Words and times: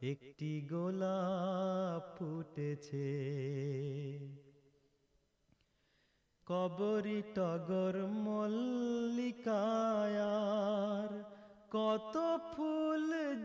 ایک 0.00 0.42
گولا 0.70 1.18
فٹ 2.14 2.60
چھ 2.82 2.94
کبڑی 6.46 7.20
ٹگر 7.34 8.04
ملک 8.08 9.48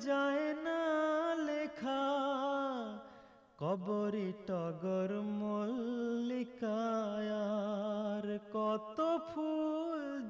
جائنا 0.02 0.80
لکھا 1.38 2.02
قبر 3.59 4.16
ٹگر 4.45 5.11
ملک 5.23 6.63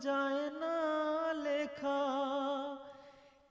جائے 0.01 0.49
نا 0.59 0.75
لکھا 1.35 1.97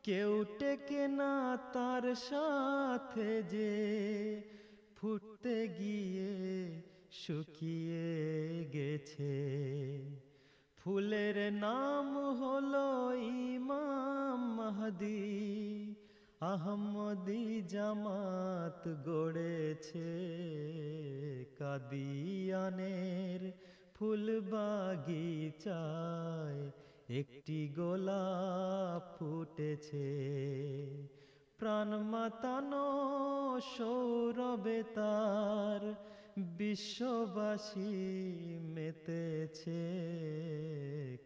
کیو 0.03 0.43
ٹکنا 0.59 1.57
تار 1.73 2.15
ساتھ 2.15 3.19
جیے 3.51 3.75
سکیے 7.13 8.71
گیچھے 8.73 9.37
فلر 10.85 11.51
نام 11.51 12.17
ہو 12.17 12.59
لامدی 12.61 13.67
آمدی 16.41 17.61
جمع 17.69 18.69
گڑے 19.07 19.73
چھدیانے 21.57 22.91
فل 23.99 24.39
باغیچا 24.51 25.79
ایک 27.09 27.51
گولا 27.77 28.19
فٹ 29.13 29.61
چھ 29.83 29.95
پراناتان 31.59 32.71
سور 33.77 34.41
بیار 34.65 35.87
بس 36.59 37.01
بس 37.35 37.77
متےچھ 38.75 39.65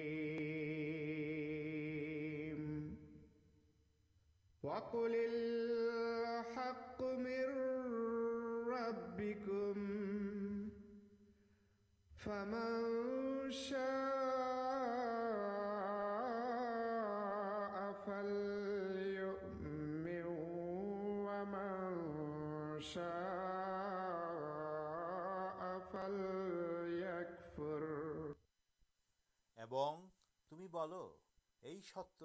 وقل 4.63 5.13
الحق 5.15 6.99
من 7.01 7.47
ربكم 8.75 9.75
فمن 12.17 12.81
شاء 13.51 14.02
এবং 29.73 29.95
তুমি 30.51 30.67
বলো 30.77 31.03
এই 31.63 31.79
সত্য 31.91 32.21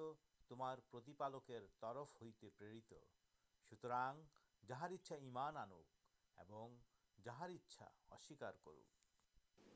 তোমার 0.50 0.76
প্রতিপালকের 0.90 1.62
তরফ 1.82 2.08
হইতে 2.20 2.46
প্রেরিত 2.58 2.92
সুতরাং 3.66 4.12
যাহার 4.62 4.90
ইচ্ছা 4.92 5.16
ইমান 5.28 5.54
আনুক 5.64 5.88
এবং 6.38 6.66
যাহার 7.18 7.50
ইচ্ছা 7.50 7.86
অস্বীকার 8.10 8.54
করুক 8.64 8.90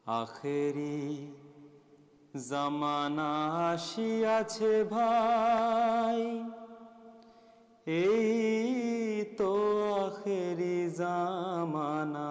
আখেরি 0.07 0.99
জামানা 2.49 3.33
আসিয়াছে 3.71 4.75
ভাই 4.95 6.23
এই 8.03 8.31
তো 9.39 9.53
আখেরি 10.03 10.79
জামানা 10.99 12.31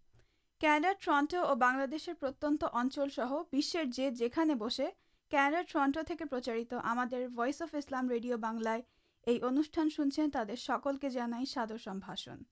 کنڈا 0.61 0.91
ٹرنٹو 1.01 1.41
اور 1.41 1.55
بنشر 1.55 2.25
اچل 2.71 3.09
سہرے 3.09 4.55
بسے 4.55 4.89
کناڈا 5.31 5.61
ٹرنٹو 5.71 6.25
پرچارت 6.29 6.73
ہمارے 6.83 7.25
ویس 7.35 7.61
اف 7.61 7.75
اسلام 7.77 8.09
ریڈیو 8.09 8.37
بنائے 8.37 8.81
انوشان 9.27 9.89
سنچھیں 9.89 10.27
تعداد 10.27 10.59
سکل 10.59 10.97
کے 10.97 11.09
جانے 11.09 11.45
سادر 11.45 11.77
سماشن 11.77 12.43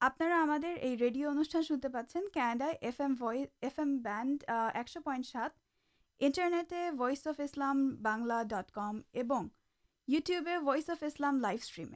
آپ 0.00 0.22
ریڈیو 1.00 1.30
انوشٹان 1.30 1.62
سنتے 1.62 1.88
پاچھے 1.88 2.20
کاناڈا 2.34 2.70
ایف 2.80 3.00
ایم 3.00 3.14
وف 3.20 3.78
ایم 3.78 3.96
بینڈ 3.98 4.44
ایکش 4.48 4.96
پائنٹ 5.04 5.26
سات 5.26 5.58
internet 6.20 6.72
voice 6.98 7.26
of 7.26 7.40
Islam 7.40 7.88
Bangla 8.02 8.42
dot 8.50 8.70
com 8.70 9.00
hours 10.08 10.90
of 10.90 11.02
Islam 11.02 11.40
live 11.40 11.58
stream 11.62 11.94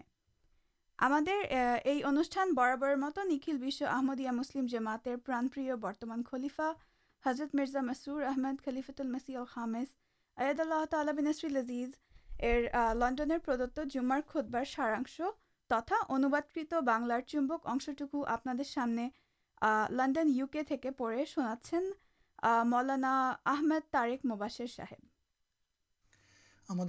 ہمارے 1.00 1.32
یہ 1.85 2.05
انتل 2.05 3.56
بیش 3.56 3.82
آمدیہ 3.82 4.31
مسلم 4.31 4.67
جماعت 4.67 5.08
پرانپری 5.25 5.70
برتمان 5.81 6.23
خلیفہ 6.31 6.73
حضرت 7.26 7.55
مرزا 7.55 7.81
مسور 7.81 8.23
احمد 8.23 8.64
خلیف 8.64 8.91
ال 8.99 9.06
مسیل 9.06 9.37
حامیز 9.56 9.94
اید 10.37 10.61
اللہ 10.61 10.85
تعالی 10.85 11.11
عال 11.11 11.17
بینسرزیزر 11.17 12.94
لنڈن 12.94 13.38
پردت 13.44 13.81
جمار 13.91 14.20
کھدبار 14.26 14.64
سارا 14.64 15.29
تتا 15.67 15.96
اند 16.08 16.35
بنار 16.70 17.20
چومبک 17.20 17.67
اشٹوکو 17.67 18.25
آپ 18.25 18.49
سامنے 18.67 19.08
لنڈن 19.91 20.29
یو 20.29 20.46
کے 20.46 20.91
پڑے 20.91 21.25
شنا 21.25 21.55
مولانا 22.64 23.35
آمد 23.44 23.91
طاریک 23.91 24.20
موبر 24.25 24.49
صاحب 24.49 25.14
بنو 26.69 26.81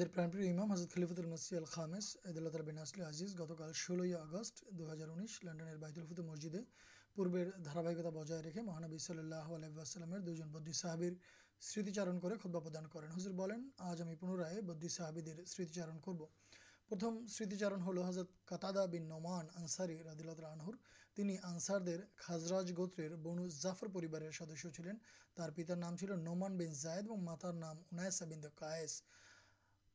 جافر 23.48 23.88
نام 25.76 25.96
چلان 25.96 26.58
بن 26.58 26.74
زائد 26.74 27.08
ماتار 27.08 27.54
نام 27.54 27.86
انساند 28.00 28.46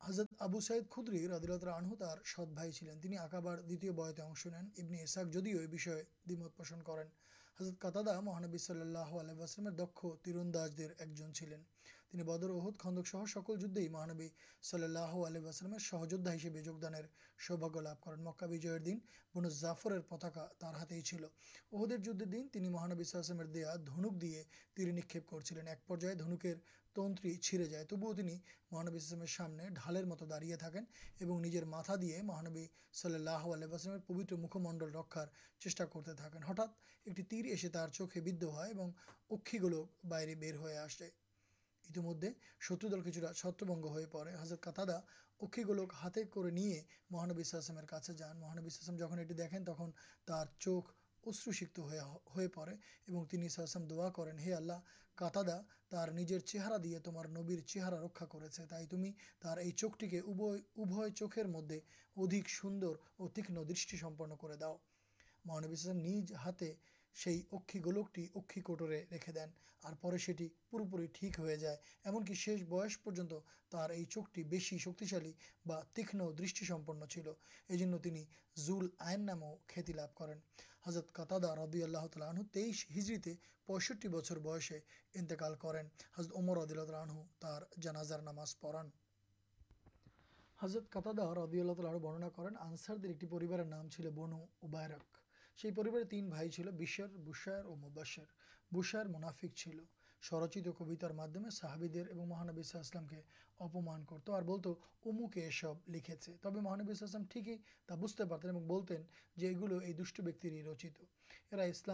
حضرت 0.03 0.27
ابو 0.39 0.59
سائید 0.59 0.89
خودلتر 0.89 1.67
آنہ 1.67 1.95
سد 2.25 2.53
بھائی 2.53 2.71
چلین 2.71 3.01
دھتو 3.01 3.93
بھتے 3.93 4.21
اُس 4.21 4.45
نین 4.45 5.01
اشاک 5.01 5.27
جدیو 5.33 5.61
یہ 5.61 6.37
مت 6.37 6.55
پوشن 6.57 6.81
کر 6.83 7.01
حضرت 7.59 7.79
قطد 7.79 8.07
مہانبی 8.23 8.57
صلی 8.57 8.81
اللہ 8.81 8.97
اللہ 8.99 9.19
علیہ 9.19 9.39
واسلم 9.39 9.69
دک 9.75 10.05
تیرنداز 10.23 10.79
چلے 11.33 11.57
بدر 12.13 12.49
احد 12.49 12.79
خندک 12.79 13.07
سہ 13.07 13.25
سکول 13.27 13.59
جدے 13.59 13.81
ہی 13.81 13.87
مہانبی 13.87 14.27
صلی 14.63 14.83
اللہ 14.83 14.99
اللہ 15.11 15.27
علیہ 15.27 15.49
ہسپان 15.49 16.95
سوباگیہ 17.39 18.15
مکا 18.19 18.45
بجے 18.45 18.77
دن 18.79 18.97
بن 19.35 19.47
جافر 19.51 19.99
پتاکا 20.09 20.47
ہایے 20.61 21.01
چلو 21.01 21.27
اہدے 21.71 21.97
جن 21.97 22.71
مہانبی 22.71 23.03
تیر 24.75 24.91
نکلیں 24.91 25.67
ایک 25.67 25.87
پر 25.87 25.97
تنتری 26.95 27.35
چھیڑے 27.37 27.65
جائے 27.65 27.85
تب 27.85 28.03
مہانبی 28.71 28.99
سامنے 29.27 29.69
ڈھالر 29.69 30.05
مت 30.05 30.23
داڑی 30.29 30.53
تکینجر 30.55 31.65
متا 31.65 31.95
دے 31.95 32.21
مہانبی 32.23 32.65
صلی 32.93 33.15
اللہ 33.15 33.47
علیہ 33.53 33.97
پبتر 34.07 34.35
مکھ 34.35 34.57
منڈل 34.57 34.95
رکھار 34.95 35.27
چیٹا 35.61 35.85
کرتے 35.85 36.13
تھے 36.15 36.39
ہٹا 36.51 36.65
ایک 37.05 37.29
تیر 37.29 37.45
ایسے 37.45 37.67
چوکھے 37.93 38.21
بدھ 38.21 38.43
ہو 38.43 39.83
باہر 40.03 40.35
بر 40.35 40.55
ہوئے 40.55 40.77
آس 40.77 40.99
جائے 40.99 41.20
مہانبی 47.11 47.43
دعا 53.87 54.09
کریں 54.09 54.39
ہے 54.39 54.53
آلہ 54.53 54.73
کتادا 55.15 56.39
چہرا 56.39 56.77
دیا 56.77 56.99
تم 57.03 57.31
نبیر 57.31 57.61
چہرا 57.61 58.01
رکھا 58.01 58.25
کردے 58.25 58.65
ادھک 62.17 62.49
سوندر 62.49 62.93
اور 63.17 63.29
تیق 63.29 63.49
دمپن 63.49 64.31
کر 64.41 64.55
داؤ 64.55 64.77
مہانبیم 65.45 65.97
نج 65.97 66.33
ہا 66.33 66.51
گول 67.77 67.97
کوٹرے 68.61 69.03
رکھے 69.11 69.31
دین 69.31 69.49
اور 69.83 69.93
پورے 70.01 70.17
پوری 70.85 71.05
ٹھیک 71.13 71.39
ہو 71.39 71.55
جائے 71.55 71.75
ایمنک 72.05 72.33
شیش 72.35 72.63
برتن 72.69 73.27
تر 73.71 73.91
چوک 74.09 74.33
ٹی 74.33 74.43
تیشمپ 74.49 75.01
یہ 77.69 77.85
کرزرت 80.15 81.11
ربی 81.57 81.83
اللہ 81.83 82.07
تعال 82.07 82.43
تیئیس 82.53 82.85
ہجری 82.91 83.35
پی 84.01 84.07
بچر 84.07 84.39
بسے 84.39 84.79
انتقال 85.13 85.55
کرین 85.55 85.87
حضرت 86.17 86.37
اللہ 86.37 88.21
نماز 88.21 88.59
پڑھان 88.59 88.89
حضرت 90.59 90.89
قطاد 90.89 91.19
ربی 91.37 91.59
اللہ 91.59 91.73
تعال 91.73 91.97
برننا 91.97 92.29
کرسارٹی 92.29 93.63
نام 93.65 93.89
چلے 93.89 94.09
بنوائر 94.09 94.91
تینفرچی 95.57 96.63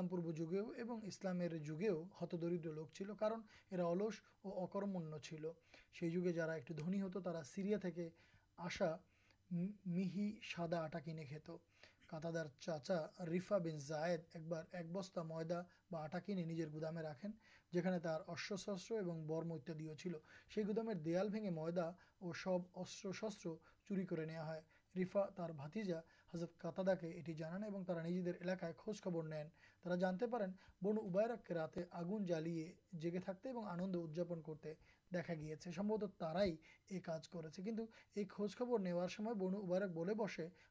پور 0.07 0.31
جب 0.31 0.53
اسلام 1.03 1.41
لوگ 1.41 2.87
چلس 2.93 3.23
اور 4.41 4.67
چلے 5.93 6.31
جا 6.31 6.47
دن 6.69 7.01
ہوتا 7.01 7.43
سیریا 7.43 7.77
آسا 8.57 8.95
مہی 9.85 10.31
سادا 10.55 10.83
آٹا 10.83 10.99
کنت 10.99 11.49
کتادار 12.09 12.45
چاچا 12.59 12.99
ریفا 13.27 13.57
بین 13.57 13.79
زائد 13.79 14.21
ایک 14.71 14.91
بستا 14.91 15.23
مدا 15.23 15.61
کنجر 16.19 16.69
گودامے 16.69 17.01
رکھیں 17.01 17.31
جانے 17.73 17.97
شسر 18.37 18.75
اور 18.99 20.93
دیال 21.05 21.29
میدا 21.51 21.87
اور 22.19 22.33
چوری 23.85 24.05
کرتیجا 24.05 25.99
یہ 28.09 28.71
خوج 28.77 29.01
خبر 29.01 29.23
نینا 29.23 29.95
جانتے 29.95 30.25
بنوائراک 30.81 31.45
کے 31.45 31.53
راستے 31.53 31.81
آگن 31.91 32.25
جالیے 32.25 32.71
جگہ 32.93 33.19
تھے 33.25 33.49
آنند 33.65 33.95
اداپن 33.95 34.41
کرتے 34.41 34.73
دیکھا 35.11 35.33
گیا 35.33 35.55
سمبت 35.75 36.23
یہ 36.89 36.99
کاج 36.99 37.27
کرنگ 37.29 37.79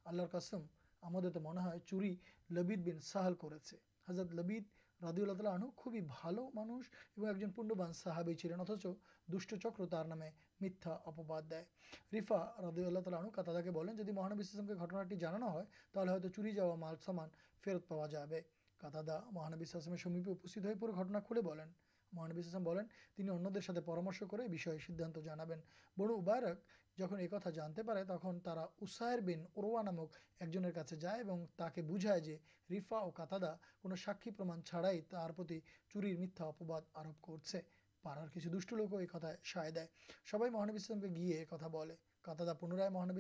اللہ 0.04 0.26
قاسم 0.32 0.62
ہم 1.06 1.20
سہل 3.02 3.34
کرنس 3.40 3.75
اور 5.00 7.28
ایک 7.28 7.40
جن 7.40 7.50
پنڈ 7.50 7.72
سی 7.94 8.34
چلے 8.34 8.54
اتچ 8.54 8.86
دشکر 9.28 9.86
تر 9.86 10.04
نامے 10.04 10.30
میتھا 10.60 10.98
اپ 11.04 11.20
ریفا 12.12 12.46
ردی 12.62 12.84
اللہ 12.84 12.98
تعالی 12.98 13.16
آنو 13.16 13.30
کتادا 13.30 13.60
کے 13.60 13.70
بنیں 13.70 13.94
جیسے 13.94 14.12
مہانب 14.12 14.42
کے 15.08 15.16
گٹنا 15.16 15.52
ہے 15.52 16.18
تھی 16.20 16.28
چوری 16.36 16.52
جا 16.52 16.75
مال 16.75 16.94
سامان 17.04 17.28
فیرت 17.64 17.88
پا 17.88 18.06
جائے 18.06 18.40
کتادہ 18.80 19.20
مہانبیسمپے 19.32 20.75
پڑے 20.80 21.12
گا 21.12 21.20
کھلے 21.28 21.40
بولیں 21.40 21.64
پاڑار 38.04 38.26
کچھ 38.34 38.48
دوست 38.48 38.72
لوگ 38.72 38.94
ایک 38.94 39.16
سایہ 39.54 39.84
سبانوشی 40.30 41.32
ایک 41.32 41.54
کتادا 42.25 42.52
پنرائ 42.52 42.88
مہانے 42.88 43.12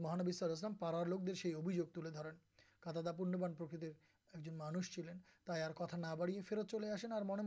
مہانویسلام 0.00 0.74
پہاڑار 0.74 1.06
لوگ 1.06 1.20
دے 1.20 1.52
ابھی 1.52 1.80
تلین 1.94 2.36
کتادا 2.80 3.12
پنتی 3.12 3.92
ایک 4.34 4.44
جن 4.44 4.54
مانش 4.54 4.90
چلین 4.90 5.18
ترا 5.46 5.56
نہ 5.96 6.14
بڑھیا 6.18 6.42
فیرت 6.48 6.70
چل 6.70 6.84
آسین 6.92 7.12
اور 7.12 7.22
من 7.22 7.44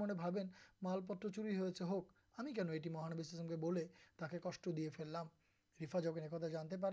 من 0.82 1.06
پتر 1.08 1.30
چوری 1.30 1.56
ہوگی 1.58 2.54
کن 2.54 2.70
اٹی 2.70 2.90
مہانے 2.90 3.16
کش 4.40 4.60
دے 4.68 4.90
فیلام 4.90 5.28
ریفا 5.80 6.00
جن 6.00 6.22
ایک 6.22 6.32
تھا 6.32 6.48
جانتے 6.48 6.78
پہ 6.78 6.90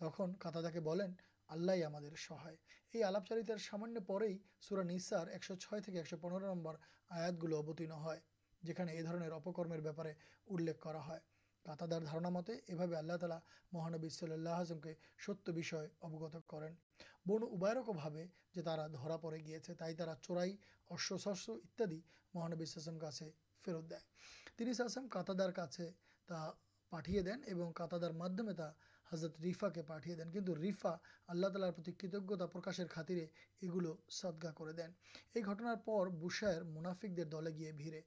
تک 0.00 0.20
قطا 0.40 0.60
تھا 0.60 0.70
کہ 0.70 0.80
آلاہ 1.48 1.82
ہمارے 1.84 2.14
سہا 2.18 2.50
یہ 2.94 3.04
آپچر 3.06 3.56
سامان 3.60 3.94
پہ 4.02 4.28
سورانسار 4.60 5.26
ایک 5.26 5.44
سو 5.44 5.54
چھ 5.56 5.74
ایک 5.86 6.14
پنر 6.20 6.40
نمبر 6.44 6.76
آیا 7.10 7.30
گلو 7.42 7.58
ابتر 7.58 7.84
یہ 8.62 9.02
بارے 9.02 9.18
میں 9.18 10.12
الیک 10.48 10.86
قطدار 11.66 12.00
دارنامتے 12.02 12.52
یہ 12.68 12.74
بھی 12.76 12.96
آللہ 12.96 13.16
تعالی 13.20 13.36
مہانبی 13.72 14.08
اللہ 14.22 14.60
حسم 14.62 14.80
کے 14.80 14.94
ستیہ 15.26 15.76
اوگت 16.00 16.36
کریں 16.48 16.72
بنوا 17.26 17.72
رکوا 17.74 18.08
جو 18.54 19.16
پڑے 19.18 19.38
گی 19.38 19.58
تھی 19.58 19.74
طرح 19.94 20.14
چورائی 20.22 20.56
اشت 20.90 21.82
مہانبیم 22.34 22.98
کا 22.98 23.10
فیرت 23.64 23.90
دے 23.90 24.72
ساسم 24.74 25.08
کتادار 25.08 25.50
کا 25.50 26.50
پاٹے 26.92 27.20
دینا 27.22 27.70
کتادار 27.76 28.10
مادمے 28.12 28.52
تا 28.52 28.70
حضرت 29.10 29.40
ریفا 29.40 29.68
کے 29.68 29.82
پاٹے 29.82 30.14
دین 30.14 30.30
کیفا 30.32 30.96
اللہ 31.28 31.46
تالارتا 31.46 32.46
پرکاشر 32.46 32.86
خاطرے 32.90 33.26
یہ 33.62 33.70
گلو 33.70 33.94
سادگا 34.10 34.50
کر 34.58 34.72
دین 34.72 34.90
یہ 35.34 35.40
گھٹنار 35.42 36.06
بوشائر 36.20 36.62
منافک 36.66 37.16
دل 37.16 37.48
گیا 37.48 37.72
بھڑے 37.76 38.00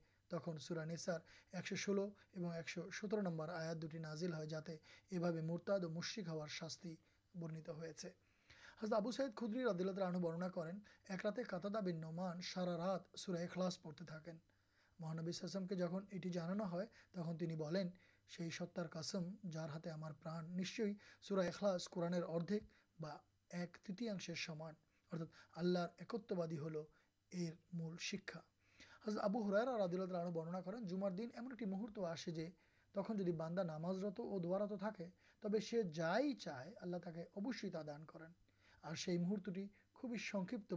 مہانب 15.00 15.32
سسم 15.32 15.68
کے 15.68 15.76
جہاں 15.76 16.00
تک 16.00 16.56
ستار 18.52 18.86
جاتے 19.52 19.90
قورنہ 21.90 22.16
اردیک 22.28 22.64
اللہ 25.56 25.80
ایکتوادی 25.98 26.58
ہل 26.58 26.76
مل 27.74 27.96
شکا 28.00 28.40
حضد 29.06 29.18
آبو 29.22 29.40
ہرارا 29.48 29.72
اور 29.72 29.80
ردیلہ 29.80 30.30
برننا 30.34 30.62
کر 30.62 30.74
جمار 30.90 31.12
دن 31.12 31.30
ایم 31.34 31.48
ایک 31.48 31.64
مہرت 31.68 31.98
آسے 32.10 32.48
تخلیق 32.96 33.42
اور 34.20 34.40
دعارت 34.42 34.72
تھا 34.80 34.90
جائی 35.94 36.34
چاہے 36.36 36.72
اللہ 36.82 36.98
دان 37.84 38.06
کر 38.06 38.22
سکت 40.22 40.74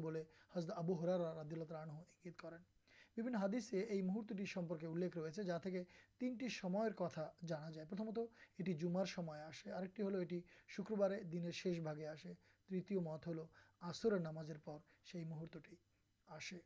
آبو 0.76 1.00
ہرارا 1.00 1.32
رد 1.42 1.52
رنو 1.52 1.96
انگیت 1.96 2.36
کردیسے 2.38 3.78
یہ 3.78 4.02
مہرتٹی 4.02 4.44
انخت 4.56 5.40
جا 5.46 5.58
کے 5.58 5.82
تینٹی 6.20 6.48
کتنا 6.48 7.26
جانا 7.46 7.70
جائے۔ 7.70 7.86
پرتمت 7.90 8.18
یہ 8.58 8.74
جمارک 8.74 9.08
شکربار 10.68 11.10
دن 11.32 11.50
شیشے 11.50 12.06
آسے 12.06 12.32
تیت 12.68 12.92
مت 13.02 13.26
ہل 13.28 13.38
آسر 13.82 14.18
نماز 14.18 14.50
مہرتٹی 15.14 15.76
آسے 16.28 16.58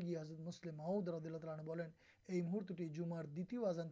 گیا 0.00 0.20
حضرت 0.22 0.40
مسلم 0.40 0.74
ماؤد 0.76 1.08
ردولت 1.08 1.44
آزان 3.64 3.88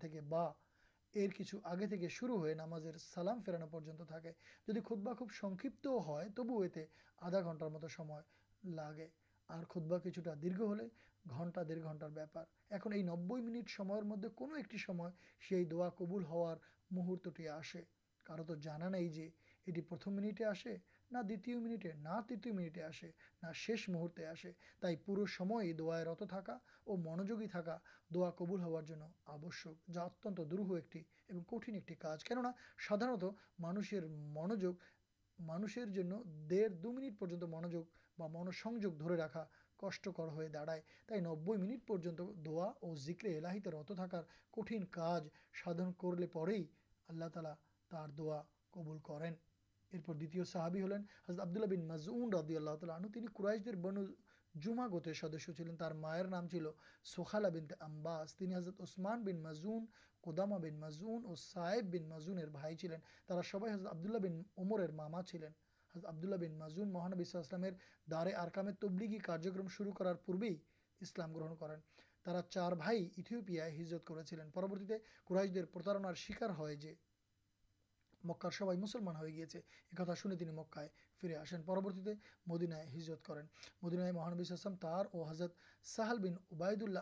یہ 1.15 1.29
کچھ 1.29 1.55
آگے 1.65 2.09
شروع 2.11 2.37
ہو 2.39 2.55
نام 2.57 2.75
سلام 2.99 3.41
فرانت 3.47 4.09
تھا 4.09 4.19
کدبا 4.67 5.13
خوب 5.13 5.31
سو 5.33 5.55
تبو 6.37 6.65
یہ 6.65 6.85
آدھا 7.19 7.41
گھنٹار 7.43 7.69
مت 7.69 7.85
لگے 8.63 9.09
اور 9.51 9.65
کدبا 9.65 9.99
کچھ 9.99 10.19
دیر 10.43 10.61
ہونٹا 11.31 11.63
دیر 11.69 11.83
گھنٹار 11.83 12.11
بہت 12.11 12.87
اُن 12.87 12.93
یہ 12.93 13.03
نب 13.03 13.33
منیٹر 13.35 14.03
مدد 14.05 14.35
کون 14.35 14.57
ایک 14.57 15.71
دا 15.71 15.89
کبول 15.89 16.25
ہار 16.25 16.57
مہرتٹی 16.91 17.49
آسے 17.49 17.83
کارو 18.27 18.45
تو 18.45 18.55
جانا 18.55 18.97
ہی 18.97 19.29
اٹی 19.67 19.81
پرتمنیٹے 19.81 20.45
آسے 20.45 20.77
نہتوی 21.13 21.55
منیٹے 21.55 21.93
نہ 21.97 22.21
ترتیہ 22.29 22.53
منیٹ 22.53 22.79
آسے 22.87 23.11
نہ 23.43 23.53
شیش 23.57 23.89
مہرتے 23.89 24.27
آسے 24.27 24.53
تروئی 24.81 25.73
دت 25.73 26.23
تھکا 26.31 26.57
اور 26.85 26.99
منجوگی 26.99 27.47
تھکا 27.47 27.77
دا 28.11 28.31
کبول 28.39 28.61
ہوارشک 28.63 29.91
جا 29.95 30.03
ات 30.05 30.27
درح 30.51 30.75
ایک 30.75 30.97
کٹن 31.49 31.75
ایک 31.75 31.99
کارج 32.01 32.25
کدارت 32.25 33.25
مانشر 33.59 34.07
منجوگ 34.35 34.75
مانشر 35.39 35.87
جو 35.95 36.23
دیر 36.51 36.69
دو 36.83 36.93
منیٹ 36.93 37.19
پن 37.19 37.39
منوگ 37.51 37.83
منسوج 38.19 38.87
دھے 39.01 39.17
رکھا 39.17 39.45
کشکر 39.81 40.29
ہو 40.29 40.47
داڑائے 40.53 40.81
تب 41.09 41.49
منیٹ 41.49 41.87
پن 41.89 42.17
دوا 42.45 42.67
اور 42.67 42.97
زکرے 42.99 43.35
ایلاہ 43.35 43.57
رت 43.67 43.93
تھار 43.97 44.23
کٹھن 44.53 44.85
کارجن 44.91 45.93
کرالا 45.93 47.29
تر 47.91 48.09
دا 48.11 48.41
کبول 48.75 48.99
کریں 49.03 49.31
ارپر 49.93 50.15
دھوتی 50.15 50.45
صحابی 50.45 50.83
ہلین 50.83 51.03
حضرت 51.29 51.69
بین 51.69 51.89
مزون 51.89 52.33
ربی 52.33 52.57
اللہ 52.57 52.71
تلاشا 52.81 54.87
گوتر 54.91 55.13
چلین 55.13 55.97
مائر 55.97 56.25
نام 56.25 56.49
چلو 56.49 56.73
سوخالہ 57.05 57.49
بیناس 57.49 58.43
حضرت 58.57 58.75
اثمان 58.79 59.25
بن 59.25 59.37
مزون 59.37 59.87
اداما 60.25 60.59
بن 60.59 60.75
مزون 60.75 61.25
اور 61.25 61.37
سائےب 61.37 61.85
بین 61.85 62.09
مازن 62.09 62.39
سب 63.51 63.65
آبد 63.65 64.07
اللہ 64.07 64.19
بن 64.19 64.43
امر 64.57 64.89
ماما 64.89 65.23
چلین 65.23 65.53
حضر 65.95 66.09
ابدوللہ 66.09 66.37
بن 66.37 66.59
ماضون 66.59 66.93
مہانب 66.93 67.21
اسلام 67.21 67.65
دارے 68.11 68.33
آرکام 68.33 68.71
تبلگی 68.71 69.19
کارکرم 69.19 69.69
شروع 69.69 69.93
کر 69.93 70.15
پورے 70.15 70.57
اسلام 71.01 71.35
گرہن 71.35 71.57
کریں 71.57 71.77
تا 72.25 72.43
چار 72.43 72.73
بھائی 72.73 73.11
اتیوپیا 73.17 73.67
ہجرت 73.67 74.11
کربرتی 74.55 74.95
قرآش 75.25 75.49
پرتارنار 75.73 76.15
شکار 76.15 76.51
ہو 76.51 76.69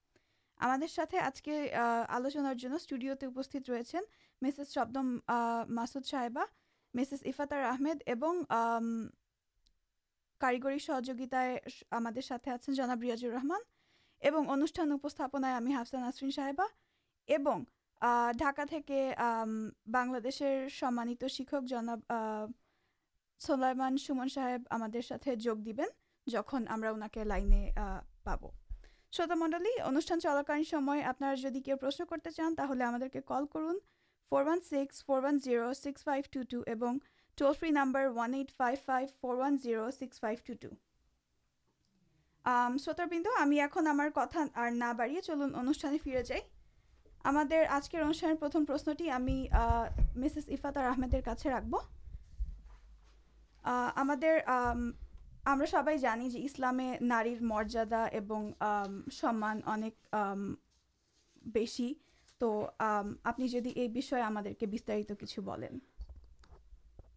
ہمارے 0.61 1.17
آج 1.17 1.41
کے 1.41 1.75
آلوچنار 2.07 2.65
اسٹوڈیوست 2.75 3.55
مس 4.41 4.59
شبدم 4.69 5.17
مسود 5.69 6.05
صاہبا 6.05 6.45
مسےس 6.93 7.23
افاتر 7.25 7.57
آمد 7.57 8.09
اور 8.09 8.81
کاریگری 10.41 10.79
سہجائے 10.79 11.57
آپ 11.91 12.63
سے 12.63 12.71
ریاضر 13.01 13.29
رحمان 13.29 13.59
اور 14.21 14.47
انشانوستی 14.47 15.73
حفظان 15.73 16.03
اصرین 16.03 16.31
صاحبا 16.31 16.65
ڈھکا 18.31 18.63
کے 18.87 19.13
بشر 19.85 20.67
سمانت 20.79 21.23
شکاب 21.29 21.65
سلائی 23.39 23.97
سومن 23.97 24.29
ساہے 24.29 24.55
ہمیں 24.71 25.35
جگ 25.35 25.69
در 25.77 26.37
اُن 26.53 27.03
کے 27.11 27.23
لائن 27.23 27.49
پ 28.23 28.29
شروت 29.11 29.31
مڈل 29.37 29.65
انوشان 29.85 30.19
چلاک 30.19 30.49
آپ 30.49 31.19
کیشن 31.19 32.05
کرتے 32.09 32.29
چان 32.31 32.55
تعلی 32.55 33.09
کل 33.09 33.45
کر 33.53 33.59
four 34.29 34.43
one 34.43 34.59
six 34.59 35.05
four 35.05 35.23
one 35.23 35.37
zero 35.43 35.73
six 35.73 36.03
five 36.03 36.23
two 36.31 36.41
two 36.49 36.91
toll 37.37 37.53
free 37.59 37.69
number 37.69 38.05
one 38.05 38.43
five 38.57 38.77
five 38.85 39.07
four 39.21 39.35
one 39.35 39.57
zero 39.63 39.91
six 39.91 40.19
five 40.19 40.37
two 40.45 40.53
two 40.61 40.69
شوتربند 42.77 43.27
ہمیں 43.41 43.61
اک 43.61 43.77
ہمارا 43.77 44.91
بڑھیا 44.97 45.21
چلن 45.21 45.55
انوشان 45.55 45.97
فرے 46.03 46.23
جائیں 46.23 46.41
ہمارے 47.25 47.65
آج 47.65 47.89
کے 47.89 47.97
انوانشنٹی 47.97 49.11
ہمیں 49.11 49.55
مسےس 50.15 50.43
افاتار 50.47 50.85
احمد 50.85 51.13
رکھو 51.13 51.77
ہم 53.65 54.91
ہم 55.45 55.63
سب 55.71 55.89
اسلامے 56.33 56.97
نار 57.01 57.25
مریادا 57.41 58.05
اور 58.05 58.51
سمان 59.11 59.59
اک 59.65 60.15
بس 61.41 61.81
تو 62.37 62.69
آپ 63.23 63.37
جدی 63.37 64.05
ہمارت 64.21 65.11
کچھ 65.19 65.39
بولیں 65.39 65.69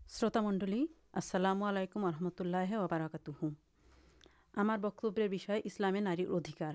شروط 0.08 0.36
منڈل 0.36 0.84
السلام 1.12 1.62
علیکم 1.62 2.04
و 2.04 2.10
رحمۃ 2.10 2.40
اللہ 2.40 2.76
وبرکاتہ 2.76 3.44
ہمارے 4.56 5.28
بھائی 5.28 5.60
اسلامی 5.64 6.00
نارکار 6.00 6.74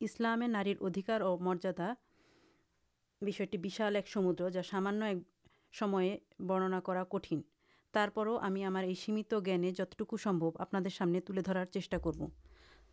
اسلام 0.00 0.42
نارھیکار 0.46 1.20
اور 1.20 1.38
مریادا 1.38 1.94
بھی 3.22 3.68
سمدر 4.08 4.50
جا 4.50 4.62
سامان 4.62 5.02
ایک 5.02 6.40
بننا 6.40 6.80
کر 6.80 7.04
کٹھن 7.04 7.40
ترپ 7.94 8.18
ہمیں 8.42 8.64
ہمارے 8.64 8.94
سیمت 8.94 9.34
جانے 9.46 9.70
جتو 9.70 10.04
آپ 10.58 10.74
نے 10.74 11.20
تلے 11.20 11.42
چیٹا 11.72 11.98
کرو 11.98 12.26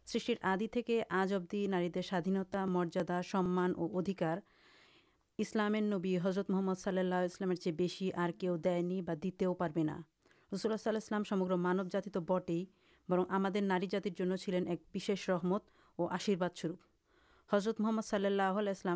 سر 0.05 0.33
آدی 0.41 0.67
آج 1.09 1.33
ابدی 1.33 1.65
ناردھین 1.67 2.37
مریادا 2.67 3.21
سمان 3.23 3.73
اور 3.77 3.89
ادھیکار 3.93 4.37
اسلامی 5.39 6.17
حضرت 6.23 6.49
محمد 6.49 6.79
صلی 6.79 6.99
اللہ 6.99 7.15
علیہ 7.15 7.55
چیز 7.55 7.73
بس 7.75 8.01
دینی 8.63 9.01
بنا 9.01 9.97
رسول 10.51 10.75
اللہ 10.85 11.55
مانو 11.55 11.83
جاتی 11.91 12.09
تو 12.09 12.21
بٹے 12.21 12.63
برما 13.09 13.49
ناری 13.61 13.87
جاتر 13.87 14.09
جو 14.17 14.25
بھیشی 14.91 15.15
رحمت 15.27 15.69
اور 15.95 16.11
آشیروادپ 16.11 17.53
حضرت 17.53 17.79
محمد 17.79 18.05
صلی 18.05 18.25
اللہ 18.25 18.59
علیہ 18.59 18.95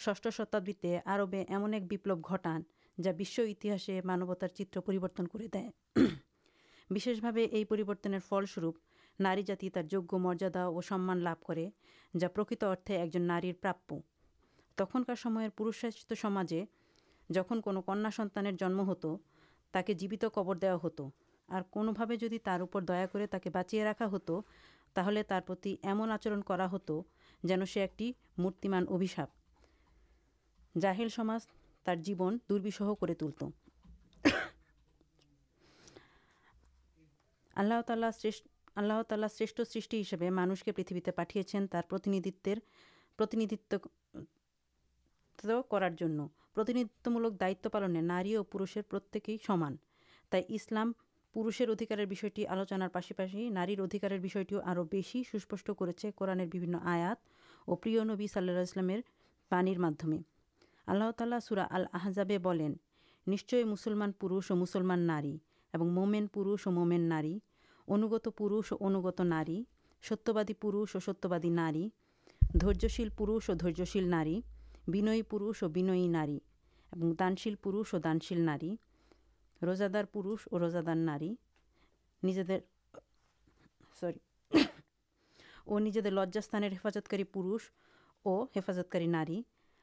ثش 0.00 0.28
شتابی 0.36 0.96
آربی 1.04 1.44
ایمن 1.48 1.74
ایک 1.74 1.82
بپلو 1.90 2.16
گٹان 2.16 2.62
جاشا 2.98 4.00
مانوتار 4.04 4.48
چتر 4.48 4.80
پریبن 4.80 5.26
کر 5.26 5.40
دیںشن 5.52 7.14
فلسور 8.28 8.72
ناری 9.18 9.42
جاتی 9.42 9.68
جگہ 9.90 10.16
مریادا 10.16 10.64
اور 10.64 10.82
سمان 10.82 11.18
لبھ 11.18 11.46
کر 11.46 11.58
جا 12.18 12.28
پرکت 12.28 12.64
ارتھے 12.64 12.96
ایک 12.96 13.12
جن 13.12 13.22
نارپ 13.22 13.94
تخم 14.78 15.02
پورشت 15.56 16.12
جہاں 17.30 17.60
کو 17.60 17.80
کنا 17.80 18.08
سنت 18.16 18.38
ہت 18.90 19.06
تک 19.70 19.90
جیوت 19.98 20.24
کبر 20.34 20.54
دیا 20.54 20.76
ہت 20.84 21.00
اور 21.00 21.94
کھا 21.94 22.04
جر 22.20 22.28
دیا 22.28 22.56
بچی 23.52 23.84
رکھا 23.84 24.16
ہت 24.16 24.30
تھی 25.62 25.76
ایم 25.82 26.02
آچر 26.02 26.32
ہت 26.72 26.90
جان 27.48 27.66
سے 27.66 27.80
ایک 27.80 28.02
مورتیمان 28.38 28.84
ابشپ 28.88 29.38
جہیل 30.80 31.08
سمجھ 31.08 31.59
تر 31.84 31.96
جیون 31.96 32.38
دربیسہ 32.50 32.82
تلت 33.08 33.44
آللہ 37.56 39.02
تعالی 39.08 39.26
شرش 39.38 39.60
سرشی 39.68 40.00
ہسپی 40.00 40.30
پہ 47.02 47.10
ملک 47.10 47.40
دائنے 47.40 48.00
ناری 48.00 48.34
اور 48.34 48.44
پورشر 48.44 48.82
پرتکی 48.82 49.36
سمان 49.46 49.76
تسلام 50.30 50.92
پورشر 51.32 51.68
ادھکار 51.68 51.98
آلوچنار 52.48 52.88
نار 53.50 53.68
ادھکاروں 53.68 54.84
بہی 54.84 55.22
سوسپش 55.32 55.64
کر 56.18 56.28
آیا 56.82 57.14
اور 57.64 57.76
پر 57.76 58.04
نبی 58.04 58.26
صلہم 58.26 58.90
اللہ 60.90 61.10
تعالی 61.16 61.36
سورا 61.42 61.66
الحضابسلمان 61.70 64.12
پورش 64.12 64.50
اور 64.50 64.58
مسلمان 64.58 65.00
ناری 65.00 65.38
اور 65.72 65.80
مومین 65.80 66.26
پومین 66.26 67.00
ناری 67.00 67.38
انوگت 67.88 68.28
پورشت 68.36 69.20
ناری 69.20 69.64
ستیہبادی 70.02 70.52
پتیہبادی 70.52 71.48
نارشیل 71.48 73.08
پھرشیل 73.08 74.10
ناری 74.10 74.40
بنئی 74.88 75.22
پورش 75.22 75.62
اور 75.62 75.70
بنعی 75.70 76.08
ناری 76.08 76.38
دانشیل 77.18 77.54
پش 77.54 77.94
اور 77.94 78.00
دانشیل 78.00 78.40
نار 78.40 78.64
روزاد 79.62 79.96
پوزادار 80.12 80.94
نارجر 80.94 82.58
سر 84.00 84.10
وہ 85.66 85.78
لجاستانی 85.78 86.68
پیفازتکار 86.68 87.20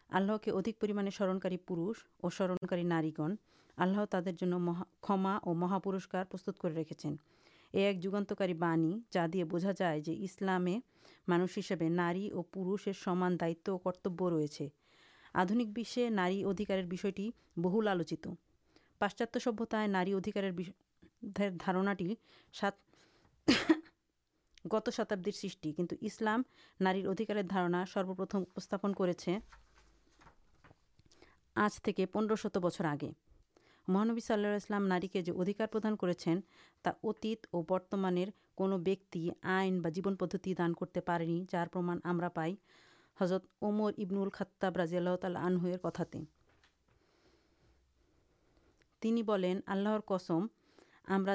اللہ 0.09 0.37
کے 0.41 0.51
سرنک 1.17 1.45
پورش 1.65 1.97
اور 2.21 2.31
سرنکاری 2.31 2.83
نارگن 2.83 3.35
آلہ 3.77 4.05
تر 4.09 4.45
مہا 4.45 4.83
کما 5.01 5.37
اور 5.37 5.55
مہا 5.55 5.79
پورسکارستان 5.79 7.15
جا 9.11 9.25
دیا 9.33 9.45
بوجھا 9.45 9.71
جائے 9.71 10.01
اسلام 10.07 10.67
ہسپتال 11.27 11.91
ناری 11.91 12.29
اور 12.29 12.43
پھر 12.83 13.35
دائت 13.39 13.69
اور 13.69 13.79
کرتبے 13.79 14.67
آدھک 15.33 15.99
ناری 16.11 16.43
ادھیکار 16.43 16.79
بہل 17.57 17.87
آلوچیت 17.87 18.27
پاشچات 18.99 19.37
سبھیت 19.43 19.73
نارکار 19.87 20.69
داراٹی 21.39 22.15
سات 22.53 22.73
گت 24.73 24.89
شتاب 24.93 25.29
سو 25.35 25.95
اسلام 26.01 26.41
نارکار 26.79 27.41
دارنا 27.41 27.83
سروپرتم 27.93 28.43
کر 28.93 29.13
آج 31.57 31.89
پندر 32.11 32.35
شت 32.35 32.57
بچر 32.57 32.85
آگے 32.85 33.11
مہانبی 33.87 34.19
صلی 34.19 34.45
اللہ 34.45 34.79
ناریے 34.79 35.21
جو 35.21 35.41
ادھیکاردان 35.41 35.95
کرتی 35.95 37.33
اور 37.49 37.63
برتمان 37.69 38.17
کو 38.55 38.77
جیون 38.83 40.15
پدتی 40.15 40.53
دان 40.53 40.73
کرتے 40.73 41.01
پارا 41.01 42.29
پائی 42.29 42.55
حضرت 43.21 43.45
امر 43.61 43.91
ابن 43.97 44.17
الختاب 44.17 44.77
رازی 44.77 44.97
اللہ 44.97 45.15
تعالان 45.15 45.77
کتا 45.83 46.17
اللہ 49.65 49.99
قسم 50.05 50.45
ہم 51.07 51.25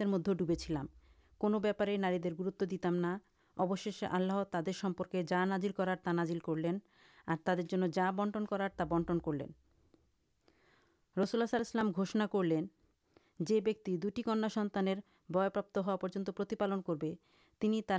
مدد 0.00 0.28
ڈوبی 0.38 0.54
چلام 0.54 0.86
کو 0.86 1.48
کون 1.48 1.52
بےپارے 1.52 1.96
نارے 1.96 2.18
گروت 2.38 2.64
دا 2.82 3.16
اوشی 3.56 4.06
آللہ 4.06 4.44
ترپر 4.50 5.22
جا 5.28 5.44
نازل 5.44 5.72
کرارے 5.76 7.62
جن 7.62 7.90
جا 7.90 8.10
بنٹن 8.10 8.46
کر 8.46 8.62
تا 8.76 8.84
بنٹن 8.84 9.18
کر 9.18 9.32
لین 9.32 9.63
رسول 11.16 11.46
سال 11.46 11.60
اسلام 11.60 11.92
گوشنا 11.96 12.26
کر 12.26 12.42
لینی 12.42 13.96
دوان 15.28 15.50
پر 15.50 15.60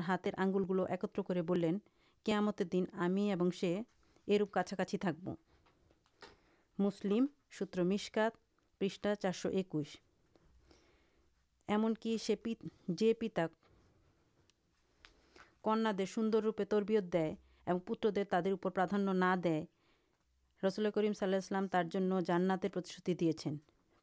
ہاتھ 0.07 0.27
آگل 0.37 0.63
گلو 0.69 0.85
ایکتر 0.89 1.21
کرتے 1.21 2.63
دن 2.63 2.83
ہمیں 2.93 3.33
اور 3.33 3.81
یہ 4.27 4.37
روپ 4.37 4.51
کا 4.51 4.63
تھو 4.63 5.33
مسلم 6.79 7.25
سوتر 7.59 7.83
مشکل 7.83 9.15
چارش 9.15 9.45
ایک 9.45 9.75
جی 12.87 13.13
پتا 13.13 13.45
کن 15.63 15.87
سوندر 16.07 16.43
روپے 16.43 16.65
تربیت 16.65 17.03
دے 17.13 17.33
اور 17.67 17.79
پتر 17.85 18.09
دے 18.09 18.23
تر 18.23 18.55
پرادان 18.61 19.19
نہ 19.19 19.35
دے 19.43 19.65
رسول 20.65 20.91
کریم 20.91 21.13
صاحل 21.13 21.39
ترناتے 22.27 22.67
ہیں 23.45 23.55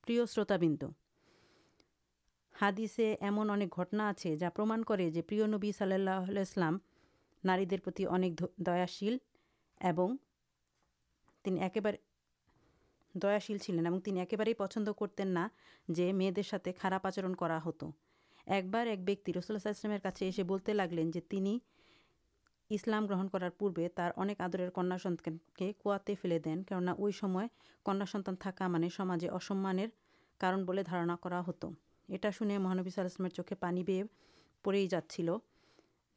شروت 0.07 0.53
بند 0.53 0.83
ہاد 2.63 2.81
ایمنٹ 2.99 4.01
آپ 4.01 4.19
سے 4.19 4.37
جا 4.37 4.51
پر 4.51 4.99
نبی 5.47 5.73
صلی 5.73 5.95
اللہ 5.95 6.61
ناریری 7.45 7.77
دیاشیل 8.57 9.17
دیاشیل 13.15 13.59
چلین 13.59 13.87
اور 13.87 14.53
پچ 14.59 14.79
کرتیں 14.99 15.25
نہ 15.25 15.47
مدد 16.13 16.67
خارپ 16.79 17.07
آچرن 17.07 17.35
ہو 17.65 17.73
تو 17.73 17.91
ایک 18.47 18.65
بار 18.65 18.87
ایک 18.87 19.05
بیک 19.05 19.31
رسولام 19.37 19.97
کا 20.03 20.73
لگلین 20.73 21.11
جو 21.11 21.21
اسلام 22.75 23.07
گرہن 23.07 23.29
کرار 23.29 23.51
پوک 23.59 23.79
آدر 24.39 24.69
کنیا 24.71 24.97
سنان 25.03 25.17
کے 25.57 25.73
کوتے 25.79 26.15
فیل 26.15 26.33
دین 26.45 26.63
کنا 26.63 26.95
وہ 26.99 27.11
کنیا 27.87 28.67
مانے 28.69 28.89
سمجھے 28.89 29.29
اصمان 29.29 29.79
دارا 30.41 31.41
ہت 31.49 31.65
یہ 32.09 32.31
شنے 32.39 32.59
مہانبی 32.59 32.91
صاحب 32.91 33.29
چوکھے 33.29 33.57
پانی 33.57 33.83
بیو 33.83 34.07
پڑے 34.65 34.87
جا 34.87 35.01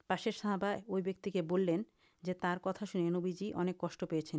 پاسبے 0.10 1.42
بولیں 1.42 1.78
جو 2.24 2.34
کتا 2.64 2.86
شبی 2.86 3.32
جی 3.32 3.52
اک 3.54 3.80
کش 3.80 4.04
پیچھے 4.10 4.38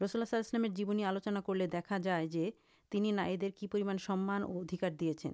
رسول 0.00 0.24
صاحل 0.24 0.38
السلام 0.38 0.66
جیونی 0.74 1.04
آلوچنا 1.04 1.40
کر 1.40 1.66
دیکھا 1.72 1.98
جائے 1.98 2.50
نہ 2.92 3.20
ادھیکار 3.20 4.90
دے 5.00 5.12
دین 5.22 5.32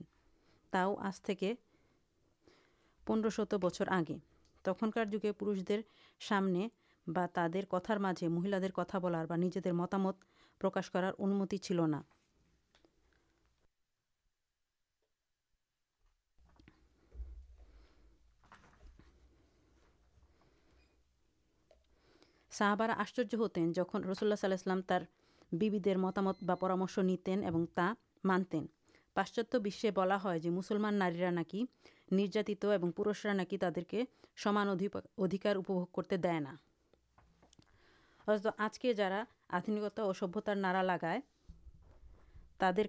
آج 0.73 1.21
تک 1.21 1.45
پندرہ 3.07 3.31
شت 3.31 3.55
بچر 3.55 3.89
آگے 3.89 4.17
تخارے 4.65 5.31
پھر 5.31 5.81
شاہبار 22.53 22.89
آشچر 22.89 23.35
ہتین 23.35 23.73
جہاں 23.73 24.01
رسول 24.01 24.35
صلام 24.37 24.81
مت 26.03 26.43
متعام 26.43 26.85
نیت 27.03 27.29
مانتین 28.25 28.67
پاشچاتارکی 29.15 29.91
نیات 32.13 32.51
پورشر 32.97 33.35
نکی 33.35 33.59
تعدے 33.59 34.03
سمان 34.37 34.69
ادھیکارے 34.69 35.59
نہ 36.41 36.55
آج 38.59 38.79
کے 38.79 38.93
جارا 38.93 39.23
آدھا 39.49 40.03
اور 40.03 40.15
سبھیتار 40.15 40.57
نعرا 40.57 40.83
لگائے 40.83 41.21
تعدر 42.59 42.87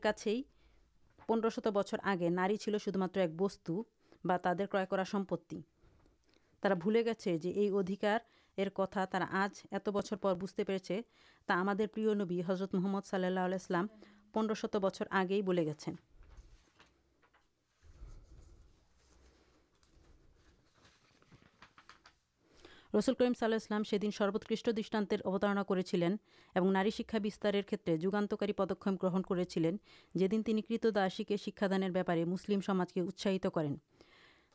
پنر 1.29 1.49
شت 1.49 1.67
بچر 1.67 1.97
آگے 2.03 2.29
ناری 2.29 2.57
چل 2.57 2.77
شو 2.77 2.91
تر 2.91 4.65
کرا 4.85 5.03
سمپتھی 5.11 5.61
ترا 6.63 6.73
بھلے 6.73 7.03
گی 7.43 7.51
یہ 7.55 7.71
ادھیکار 7.71 8.19
کتا 8.75 9.05
ترا 9.05 9.25
آج 9.43 9.65
ات 9.71 9.89
بچر 9.89 10.15
پر 10.15 10.33
بجتے 10.35 10.63
پہ 10.63 10.77
ہمارے 11.49 11.87
پر 11.87 12.13
نبی 12.13 12.41
حضرت 12.47 12.73
محمد 12.73 13.05
صلی 13.05 13.25
اللہ 13.25 13.39
علیہ 13.39 13.61
السلام 13.61 13.87
پنر 14.33 14.53
شت 14.53 14.75
بچر 14.75 15.05
آگے 15.11 15.35
ہی 15.35 15.41
گے 15.65 16.12
رسل 22.93 23.13
کریم 23.13 23.33
صلاحسلام 23.39 23.83
سروتک 23.83 24.69
دشان 24.77 25.05
اوتارنا 25.25 25.63
کری 25.63 26.89
شکا 26.91 27.17
بستار 27.23 27.53
کھیتانکاری 27.67 28.53
پدک 28.53 28.87
گرہن 29.03 29.21
کرنی 29.21 30.61
کتد 30.61 30.95
دار 30.95 31.21
کے 31.27 31.37
شکادان 31.37 31.91
بپارے 31.91 32.25
مسلم 32.25 32.59
اتساہت 32.69 33.47
کریں 33.55 33.73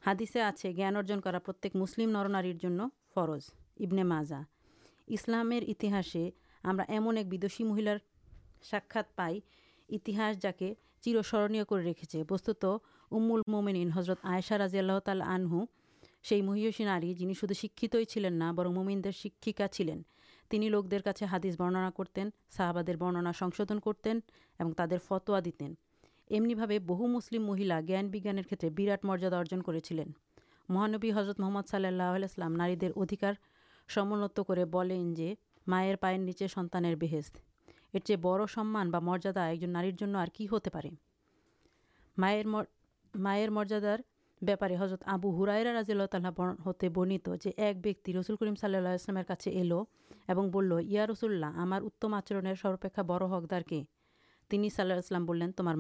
حادثے 0.07 0.41
آج 0.41 0.63
کے 0.63 0.73
جان 0.73 1.21
کر 1.21 1.35
مسلم 1.75 2.11
نر 2.11 2.29
نار 2.29 2.45
فرض 3.15 3.51
ابن 3.81 4.07
مذا 4.09 4.41
اسلام 5.09 5.51
ایم 5.51 7.09
ایکدی 7.09 7.65
مہیلار 7.65 7.97
ساک 8.71 8.99
پائی 9.17 9.41
انہیں 9.89 10.33
چرسمر 11.01 11.63
کر 11.69 11.85
رکھے 11.87 12.25
پرستت 12.25 12.65
امول 13.11 13.43
مومین 13.47 13.91
حضرت 13.95 14.19
آئسا 14.23 14.59
رضی 14.59 14.79
اللہ 14.79 14.99
تعالی 15.05 15.23
آنہ 15.27 15.65
سی 16.29 16.43
مہیشی 16.43 16.85
ناری 16.85 17.15
جنہیں 17.15 17.35
شدھ 17.35 17.53
شکل 17.53 18.33
نہ 18.33 18.53
بر 18.53 18.67
مومین 18.67 19.03
شکشکا 19.15 19.69
چلین 19.69 20.03
برننا 20.51 21.91
کرتین 21.97 22.31
شاہباد 22.57 22.89
برنناشو 22.99 23.79
کرتین 23.85 24.21
اور 24.59 24.73
تر 24.73 24.97
فتوا 25.09 25.41
دین 25.41 25.75
ایم 26.29 26.49
بہ 26.87 27.07
مسلم 27.07 27.47
مہیلا 27.47 27.81
جانے 27.81 28.69
براٹ 28.69 29.05
مریادا 29.05 29.39
ارجن 29.39 29.63
کر 29.63 29.79
سین 29.89 30.11
مہانبی 30.69 31.13
حضرت 31.13 31.41
محمد 31.41 31.69
صلی 31.69 31.87
اللہ 31.87 32.03
علیہ 32.03 32.27
السلام 32.31 32.57
نارکار 32.57 33.33
سمنت 33.89 34.41
کو 34.47 34.55
بولیں 34.71 35.15
جو 35.15 35.35
مائر 35.67 35.97
پائر 35.97 36.19
نیچے 36.19 36.47
سنانے 36.47 36.95
بہت 36.95 37.39
ار 37.95 37.99
چڑ 37.99 38.45
سماندا 38.55 39.47
ایک 39.47 39.61
جن 39.61 40.09
نار 40.09 40.29
ہوتے 40.53 40.71
پڑے 40.71 40.91
مائر 42.17 42.47
میرے 43.15 43.49
مریادار 43.49 44.01
بپارے 44.43 44.77
حضرت 44.81 45.03
آبو 45.07 45.45
ہرائرا 45.45 45.81
رضی 45.81 45.93
اللہ 45.93 46.07
تعالہ 46.11 46.29
ہوتے 46.67 46.89
بنت 46.89 47.29
جو 47.45 47.51
ایک 47.57 47.77
بیکی 47.77 48.13
رسول 48.13 48.37
کریم 48.37 48.55
صلی 48.55 48.77
اللہ 48.77 48.89
السلام 48.89 49.23
کا 49.29 49.35
کہاج 49.35 49.57
الو 49.61 49.85
بول 50.51 50.73
یا 50.83 51.07
رسوللہ 51.07 51.47
ہمارم 51.47 52.15
آچرن 52.15 52.55
سرپے 52.55 53.03
بڑ 53.03 53.23
ہکدار 53.23 53.61
کے 53.61 53.83
تین 54.49 54.69
سالہ 54.69 54.93
السلام 54.93 55.27
بلین 55.27 55.53
تمہارے 55.53 55.77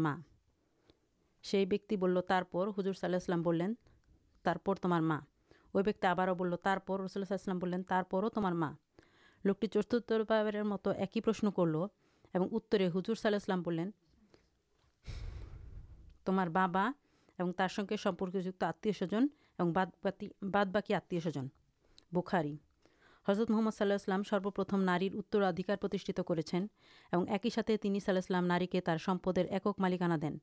بول 2.52 2.70
ہزر 2.78 2.92
صلی 2.92 3.16
اللہپ 3.28 4.68
تمہارک 4.82 6.04
آبار 6.04 6.28
رسول 7.00 7.24
السلام 7.30 7.58
بولیں 7.58 7.78
طرو 7.88 8.28
تمہارا 8.28 8.70
لوکٹی 9.44 9.66
چتھار 9.66 10.62
مت 10.62 10.88
ایک 10.96 11.16
ہی 11.16 11.20
پرشن 11.20 11.50
کرلو 11.50 11.82
اور 12.34 12.46
اتر 12.52 12.86
حضر 12.86 13.14
صلی 13.14 13.34
السلام 13.34 13.62
بولیں 13.62 13.84
تمار 16.24 16.46
ب 16.46 16.78
اور 17.38 17.52
تر 17.52 17.68
سنپ 17.68 18.24
آتمی 18.60 18.92
سوزن 18.92 19.26
اور 19.58 19.66
باد 20.42 20.66
باکی 20.66 20.94
آتیہ 20.94 21.20
سوزن 21.20 21.46
بخاری 22.12 22.56
حضرت 23.28 23.50
محمد 23.50 23.70
صلاحم 23.78 24.22
سروپرتم 24.22 24.80
نار 24.80 25.00
اتراعدھیکارتیشت 25.14 26.20
کرتے 26.26 28.00
صلیم 28.06 28.44
ناری 28.44 28.66
کے 28.66 28.80
ترپی 28.80 29.40
ایکک 29.50 29.80
مالکانا 29.80 30.16
دین 30.22 30.38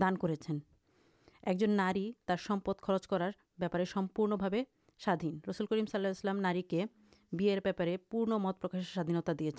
دان 0.00 0.16
کری 0.16 2.12
ترپ 2.26 2.70
خرچ 2.82 3.06
کرارپارے 3.06 3.84
سمپرن 3.84 4.62
سا 5.04 5.14
دھین 5.20 5.38
رسول 5.48 5.66
کریم 5.66 5.84
صلی 5.86 6.06
السلام 6.06 6.40
ناری 6.40 6.62
کے 6.62 6.84
بھیپارے 7.32 7.96
پورن 7.96 8.42
مت 8.42 8.60
پرکاشے 8.60 8.94
سایونتا 8.94 9.32
دے 9.40 9.50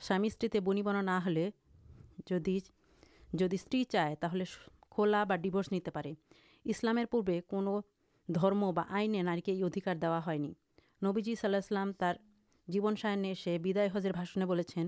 سامی 0.00 0.28
سی 0.28 0.60
بنی 0.60 0.82
بنا 0.82 1.02
نہ 1.02 1.18
استع 3.32 3.82
چاہیے 3.90 4.44
کلا 4.96 5.24
بستے 5.24 5.90
پہ 5.94 6.12
اسلام 6.64 6.98
پو 7.10 7.20
درما 8.28 8.70
آئینے 8.88 9.22
نارکار 9.22 9.94
دیا 9.94 10.20
ہے 10.26 10.36
نبیجی 11.02 11.34
صلیم 11.34 11.90
جیون 12.68 12.96
سائنسے 12.96 13.58
بولیں 13.58 14.82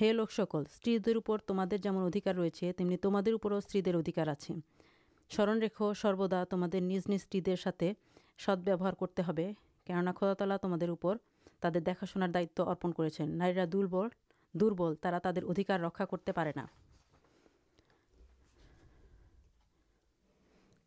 ہے 0.00 0.12
لوک 0.12 0.32
سکول 0.32 0.64
استعدار 0.66 2.34
ریچے 2.36 2.72
تمہیں 2.72 2.96
تمہارے 2.96 3.32
اوپر 3.32 3.60
سی 3.60 3.78
ادھیکار 3.78 4.28
آرن 5.30 5.58
ریک 5.58 5.82
سروا 5.96 6.42
تمہار 6.50 7.08
سی 7.20 7.40
سدبیار 8.46 8.92
کرتے 8.92 9.52
کناتلا 9.86 10.56
تمہارے 10.56 11.78
دیکھا 11.80 12.06
شنار 12.06 12.28
دائت 12.28 12.60
ارپن 12.60 12.92
کرا 15.02 15.18
ترکار 15.22 15.80
رکھا 15.80 16.04
کرتے 16.04 16.32
پے 16.32 16.50
نا 16.56 16.66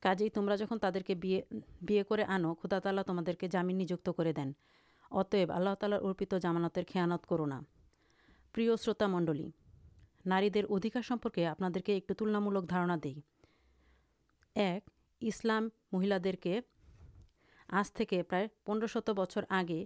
کارج 0.10 0.24
تمر 0.34 0.56
جم 0.58 0.78
تا 0.78 0.90
بھی 1.12 2.02
کرو 2.10 2.54
خدا 2.54 2.78
تعلق 2.80 3.06
تمہارے 3.08 3.48
جامن 3.48 3.78
نجوت 3.78 4.10
کر 4.18 4.32
دین 4.36 4.52
اتب 5.12 5.52
اللہ 5.52 5.74
تعالی 5.80 5.96
ارپت 6.02 6.34
جامانات 6.42 7.28
کرونا 7.30 7.60
پر 8.56 8.62
شوت 8.86 9.04
منڈل 9.04 9.42
ناری 10.26 10.50
ادھیکار 10.70 11.02
سمپکے 11.08 11.46
آپ 11.46 11.64
ایک 11.86 12.12
تلنک 12.18 12.74
دیں 13.04 13.14
ایک 14.56 14.90
اسلام 15.22 15.70
مہیلے 15.92 16.32
کے 16.42 16.60
آج 17.70 17.92
تک 17.92 18.14
پرائ 18.30 18.46
پنر 18.66 18.88
شت 18.88 19.10
بچر 19.10 19.46
آگے 19.50 19.84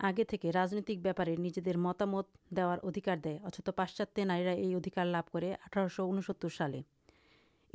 آگے 0.00 0.50
راجنک 0.54 0.90
بہتارے 1.02 1.36
نجی 1.36 1.76
مت 1.76 2.02
متاردھکار 2.02 3.16
دے 3.24 3.38
اچھ 3.44 3.60
پاشچاتے 3.76 4.24
نارکار 4.24 5.04
لبھ 5.04 5.32
کر 5.32 5.44
اٹھارہ 5.44 6.00
انستر 6.00 6.48
سالے 6.48 6.82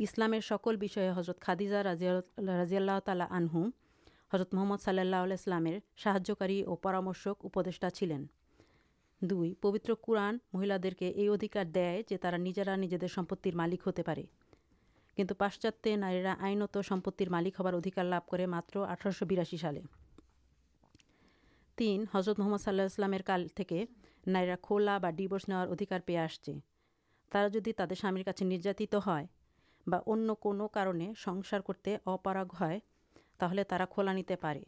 اسلام 0.04 0.34
سکلے 0.42 1.10
حضرت 1.16 1.42
خادجہ 1.42 1.76
رضی 1.84 2.08
اللہ 2.08 2.52
رضی 2.52 2.76
اللہ 2.78 3.00
تعالی 3.06 3.24
آنہ 3.30 3.64
حضرت 4.34 4.54
محمد 4.54 4.82
صلی 4.82 5.00
اللہ 5.00 5.24
علیہ 5.24 5.80
ساج 6.04 6.32
اور 6.32 6.76
پرامرشک 6.76 7.46
اپدا 7.46 7.90
چلین 7.90 8.26
دو 9.22 9.44
پوتر 9.62 9.94
قوران 9.94 10.38
مہیل 10.54 10.72
کے 11.00 11.12
یہ 11.16 11.30
ادھیکار 11.30 11.66
دے 11.66 12.18
تا 12.18 12.38
نجرا 12.38 12.76
نجی 12.76 13.52
مالک 13.54 13.82
ہوتے 13.86 14.04
پے 14.04 14.24
کچھ 15.18 15.34
پاشچاتے 15.38 15.96
نارا 15.96 16.36
آئنت 16.40 16.78
سمپتر 16.88 17.30
مالک 17.30 17.60
ہوارکار 17.60 18.04
لبھ 18.04 18.30
کر 18.30 18.46
ماتر 18.46 18.78
اٹھر 18.82 19.26
براشی 19.26 19.58
سالے 19.58 19.82
تین 21.78 22.06
حضرت 22.14 22.40
محمد 22.40 22.64
صلاحمیر 22.64 23.22
کلا 24.62 24.98
بس 25.02 25.50
نواردھکار 25.50 26.00
پیے 26.06 26.18
آستے 26.18 26.54
ترا 27.32 27.48
جدی 27.48 27.74
تر 27.74 27.94
سام 28.02 28.18
کا 28.26 28.32
نرجات 28.42 28.82
ہیں 28.98 29.26
بنیہ 29.90 30.68
کارے 30.74 31.12
سنسار 31.26 31.60
کرتے 31.60 31.98
اپراگے 32.06 32.78
تھی 33.40 33.86
کھلا 33.90 34.14
نیتے 34.14 34.36
پڑے 34.36 34.62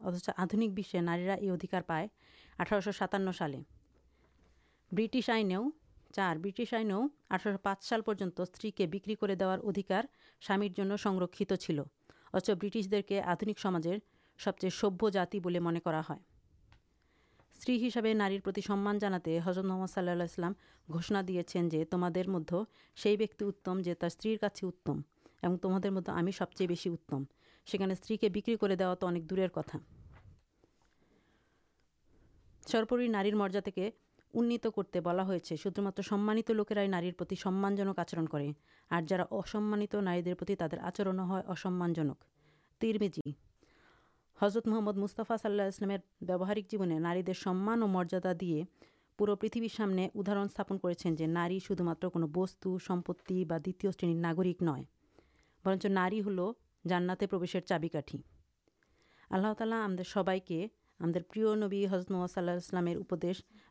ات 0.00 0.30
آدھک 0.36 0.70
بھی 0.70 0.82
نارا 1.00 1.34
یہ 1.40 1.50
ادھکار 1.50 1.82
پائے 1.82 2.06
آٹھ 2.58 2.88
ساتان 2.98 3.32
سالے 3.32 3.58
برٹیش 4.92 5.30
آئی 5.30 5.44
چار 6.12 6.36
برٹیش 6.36 6.74
آئی 6.74 6.84
آٹھ 7.30 7.46
پانچ 7.62 7.84
سال 7.84 8.00
پر 8.00 8.14
اسی 8.38 8.70
کے 8.70 8.86
بکری 8.86 9.14
کر 9.14 9.34
دار 9.34 9.58
ادھیکار 9.62 10.04
سامک 10.42 10.78
برٹیشن 12.54 13.02
کے 13.08 13.22
آدھک 13.22 13.58
سمجھیں 13.58 13.98
سب 14.38 14.58
چیز 14.58 14.74
سبھی 14.74 15.10
جاتی 15.10 15.40
بول 15.40 15.58
منہ 15.58 15.78
ہے 16.10 16.31
استعری 17.62 18.14
نارمان 18.14 18.98
جانا 18.98 19.18
حضرت 19.44 19.64
محمد 19.64 19.90
صلی 19.90 20.10
اللہ 20.10 20.22
گوشنا 20.88 21.22
دے 21.28 21.42
دیں 21.72 21.84
تمہارے 21.84 22.22
اتم 23.40 23.80
جو 23.80 24.08
سر 24.08 24.44
اتم 24.62 25.00
اور 25.42 25.58
تمہارے 25.58 25.90
مدد 25.90 26.10
سب 26.38 26.46
چیز 26.54 26.70
بسم 26.70 27.22
سننے 27.66 27.92
استری 27.92 28.28
بکری 28.28 28.56
کر 28.56 28.74
دیا 28.74 28.94
تو 28.94 29.10
نار 33.08 33.32
مریادا 33.32 33.70
کے 33.74 33.90
انیت 34.34 34.66
کرتے 34.76 35.00
بلا 35.00 35.22
ہوتا 35.22 35.46
ہے 35.50 35.56
شدھ 35.56 35.80
مات 35.80 36.50
لوکرائی 36.50 36.88
نار 36.88 37.04
سمانجنک 37.42 37.98
آچرن 37.98 38.26
اور 38.32 38.52
آ 38.90 39.00
جاانا 39.08 40.34
سمانجنک 41.62 42.24
ترمی 42.80 43.08
حضرت 44.42 44.66
محمد 44.68 44.96
مستفا 44.96 45.36
صلی 45.36 45.60
اللہ 45.60 46.60
جیونے 46.70 46.98
ناران 46.98 47.82
اور 47.82 47.88
مریادا 47.88 48.32
دے 48.40 48.62
پور 49.16 49.28
پریتھویر 49.36 49.68
سامنے 49.76 50.08
اداہر 50.14 50.46
سپن 50.56 50.78
کری 50.78 51.58
شدمات 51.58 52.04
ناگ 54.12 54.40
نئے 54.40 54.82
برچ 55.64 55.86
ناری 55.86 56.20
ہل 56.20 56.40
جانا 56.88 57.14
پروشیر 57.30 57.60
چابکاٹھی 57.60 58.18
آللہ 59.30 59.52
تعالی 59.58 59.76
ہم 59.84 59.96
سب 60.14 60.30
کے 60.46 60.66
پر 61.00 61.56
نبی 61.56 61.86
حضرت 61.86 62.10
محصل 62.10 62.48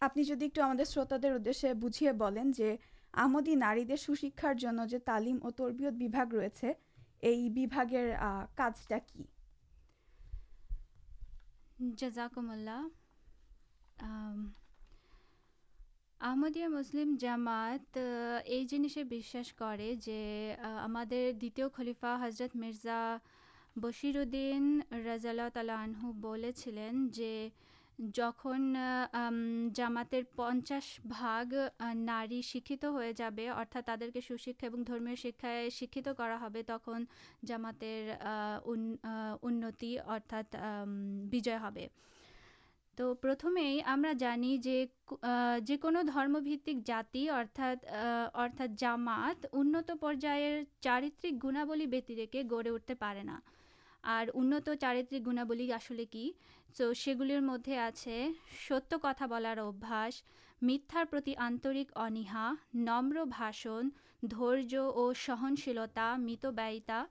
آپ 0.00 0.16
جدیٹ 0.16 0.58
شروت 0.88 1.12
درد 1.22 1.48
بجے 1.64 2.12
بولیں 2.12 2.44
جو 2.44 2.64
ہم 3.14 3.40
ناریسے 3.56 3.96
سوشکار 3.96 4.54
تعلیم 5.04 5.38
اور 5.42 5.50
تربیت 5.50 5.92
بھی 5.92 6.08
بھاگ 6.08 6.34
ریسے 6.34 6.72
یہ 7.22 7.66
کچھ 7.66 8.92
جزاکم 11.78 12.50
اللہ 12.50 12.86
جزاک 16.20 16.68
مسلم 16.68 17.14
جامات 17.20 17.98
یہ 18.46 18.64
جس 18.64 18.96
ہم 20.84 21.68
خلیفہ 21.74 22.16
حضرت 22.22 22.56
مرزا 22.56 23.16
بشیر 23.76 24.16
الدین 24.16 24.80
رضا 25.06 25.32
عنہ 25.74 26.10
بولے 26.14 26.52
بولیں 26.54 27.08
جے 27.12 27.48
جن 27.98 28.76
جماتر 29.74 30.22
پچاس 30.36 30.98
بھاگ 31.08 31.54
ناری 31.94 32.40
شکے 32.42 32.76
ارتھا 33.50 33.80
تر 33.86 34.10
کے 34.14 34.20
سو 34.28 34.36
شکایت 34.36 35.18
شکایت 35.18 35.72
شکشت 35.72 36.08
کراتر 36.18 36.72
انجو 39.42 39.70
تو 42.98 43.14
جنون 45.66 45.96
درمک 46.06 46.68
جاتی 46.86 47.28
اردا 47.30 47.74
ارتھا 48.34 48.66
جامات 48.78 49.46
انت 49.52 49.90
پہ 50.00 50.14
چارترک 50.20 51.44
گنوی 51.44 51.86
ویترے 51.92 52.26
کے 52.26 52.42
گڑے 52.50 52.70
اٹھتے 52.70 52.94
پے 52.94 53.22
نا 53.22 53.38
اور 54.04 54.26
انت 54.34 54.68
چارترک 54.80 55.26
گنا 55.26 55.44
آپ 55.44 55.92
تو 56.76 56.92
گل 57.18 57.40
مدد 57.40 57.68
آتا 59.04 59.26
بولار 59.26 59.58
میتھارکا 60.62 62.48
نمر 62.74 63.24
بھاشن 63.24 63.88
در 64.22 64.62
سہنشیلتا 65.16 66.16
متبائتا 66.16 67.04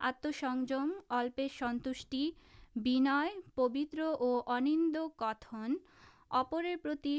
آتسم 0.00 0.64
سنت 1.58 2.14
بنیا 2.76 3.24
پوتر 3.54 4.00
اور 4.00 4.42
اندک 4.46 5.24
اپرتی 6.30 7.18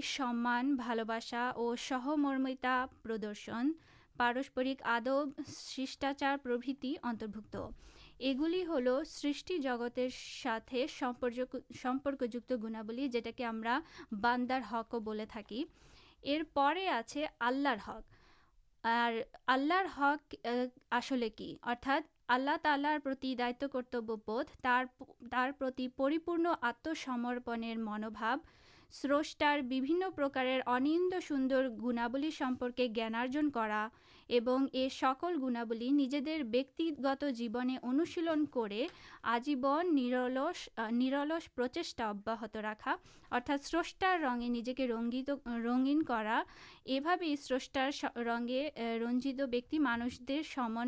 بال 0.78 1.04
بسا 1.08 1.50
اور 1.56 1.78
سہمرمتا 1.78 2.86
پردن 3.04 3.72
پارسپرک 4.18 4.82
آدب 4.84 5.42
سارتی 5.48 6.96
اتربت 7.04 7.56
یہ 8.20 8.34
گی 8.34 8.64
ہل 8.64 8.88
سگتر 9.06 10.08
ساتھ 10.12 10.76
سمپرکت 11.82 12.52
گنابل 12.64 13.08
جب 13.08 13.42
باندار 14.22 14.62
ہکوار 14.72 15.38
ہکلر 17.88 19.86
ہک 19.98 20.36
آسلے 20.92 21.30
کی 21.30 21.56
ارتھات 21.64 22.04
آللہ 22.28 22.52
تالار 22.62 22.98
کرتو 23.74 24.44
ترتیپ 25.32 26.02
آتسمرپن 26.62 27.84
منوب 27.84 28.18
سر 28.94 29.12
پر 30.16 30.28
اندر 30.36 31.70
گنامل 31.84 32.30
جان 33.32 33.50
کر 33.50 33.72
سکل 34.92 35.38
گنویجی 35.42 36.44
بک 36.44 36.82
جیونے 37.36 37.78
انوشیلن 37.84 38.44
آجیبنلس 39.24 40.68
نرس 40.92 41.54
پرچا 41.56 42.08
ابیاحت 42.10 42.58
راخا 42.58 42.96
ارتھ 43.32 43.52
سارے 43.66 44.48
نجے 44.48 44.74
کے 44.74 44.88
رنگ 44.88 45.30
رنگینا 45.46 46.42
یہ 46.86 47.16
بھی 47.20 47.36
سرشار 47.36 48.18
رنگیں 48.18 48.70
رنجیت 48.80 49.42
بیک 49.50 49.74
مانشی 49.80 50.42
سم 50.56 50.80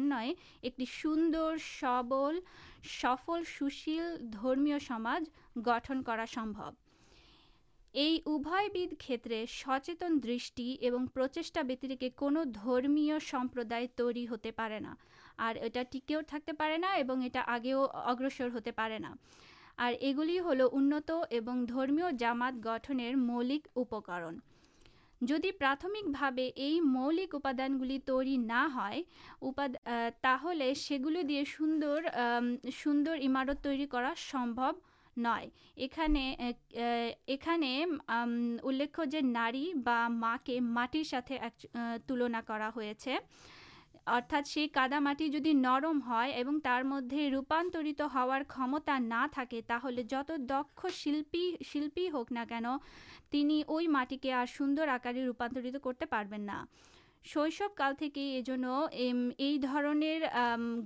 ایک 0.62 0.82
سوندر 1.02 1.58
سبل 1.82 2.40
سفل 3.02 3.44
سوشل 3.60 4.16
درمی 4.34 4.74
گٹھن 5.68 6.02
سمبو 6.34 6.70
یہ 7.96 8.18
اب 8.26 8.48
کھیت 9.00 9.28
سچے 9.50 9.94
دشن 10.24 10.74
اور 10.82 11.08
پرچا 11.14 11.62
بتریکمپردا 11.62 13.80
تری 13.96 14.28
ہوتے 14.28 14.52
اور 14.58 15.56
یہ 15.56 16.18
اٹھے 16.18 16.40
تھے 16.46 16.54
یہ 16.98 17.28
آگے 17.46 17.74
اگرسر 17.94 18.48
ہوتے 18.54 18.72
گی 20.18 20.40
ہل 20.40 20.62
انت 20.72 21.12
اور 21.12 21.66
درمی 21.70 22.02
جامات 22.20 22.66
گٹن 22.66 23.20
مولک 23.20 23.68
اپکرن 23.76 24.38
جی 25.22 25.52
پراتھمکے 25.52 26.50
یہ 26.56 26.82
مولک 26.82 27.36
اپادانگل 27.36 27.98
تر 28.06 28.38
نہ 28.38 28.68
سوندر 32.74 33.18
عمارت 33.26 33.64
تری 33.64 33.86
کر 33.86 34.04
سمبو 34.32 34.72
نئے 35.18 35.48
یہ 35.76 35.88
الیہ 37.48 39.22
نڑ 39.24 39.56
با 39.84 40.36
کے 40.44 40.60
مٹر 40.60 41.04
سات 41.04 41.32
تلنا 42.08 42.42
کردا 44.74 45.00
مٹی 45.00 45.28
جدی 45.30 45.54
نرم 45.54 46.00
ہے 46.10 46.44
تر 46.64 46.84
مدی 46.84 47.30
روپانتر 47.32 47.86
ہارمتا 48.16 48.98
نہ 49.00 49.26
تھی 49.34 49.62
تو 49.62 50.62
شوک 51.64 52.32
نہ 52.32 52.40
کن 52.50 52.66
تین 53.30 53.62
وہٹی 53.68 54.18
کے 54.18 54.34
سوندر 54.58 54.88
آکر 54.88 55.14
روپانتر 55.26 55.78
کرتے 55.84 56.06
پا 56.06 56.22
ششوکل 57.26 58.08
کے 58.14 58.22
یہ 58.22 60.20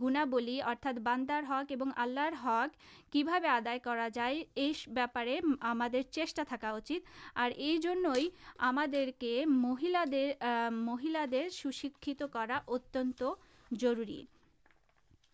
گنابل 0.02 0.60
ارتھ 0.66 1.00
باندار 1.00 1.44
ہق 1.50 1.72
اور 1.72 1.92
آللہ 1.96 2.30
ہک 2.46 2.78
کہ 3.14 3.24
آدھا 3.48 4.08
جائے 4.14 4.44
اس 4.56 4.88
بارے 4.88 5.40
میں 5.44 5.66
ہمارے 5.66 6.02
چکا 6.34 6.70
اچھا 6.70 7.48
یہ 7.58 9.46
مہیلے 9.46 10.34
مہیلے 10.72 11.50
سوشک 11.50 12.10
اتری 12.68 14.24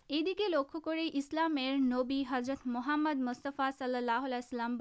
یہ 0.09 0.21
دیکھے 0.21 0.47
لکیمیر 0.47 1.75
نبی 1.75 2.23
حضرت 2.29 2.65
محمد 2.65 3.19
مستفا 3.19 3.69
صلی 3.77 3.95
اللہ 3.95 4.25
علیہ 4.25 4.35
السلام 4.35 4.75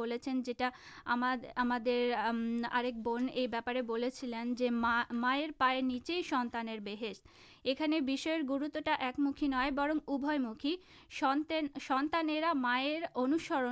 بون 3.02 3.28
یہ 3.34 3.46
بارے 3.46 3.82
میں 3.82 4.44
جو 4.56 4.66
مائر 5.12 5.50
پہ 5.58 5.80
نیچے 5.82 6.20
سنانے 6.30 6.76
بہت 6.84 7.68
اکنے 7.68 8.00
گروتوٹا 8.48 8.94
ایک 8.94 9.20
مخی 9.20 9.46
نئے 9.48 9.70
برم 9.70 9.98
ابھی 10.06 10.76
سن 11.20 11.42
سنتانا 11.78 12.52
میرے 12.56 13.06
انوسر 13.14 13.68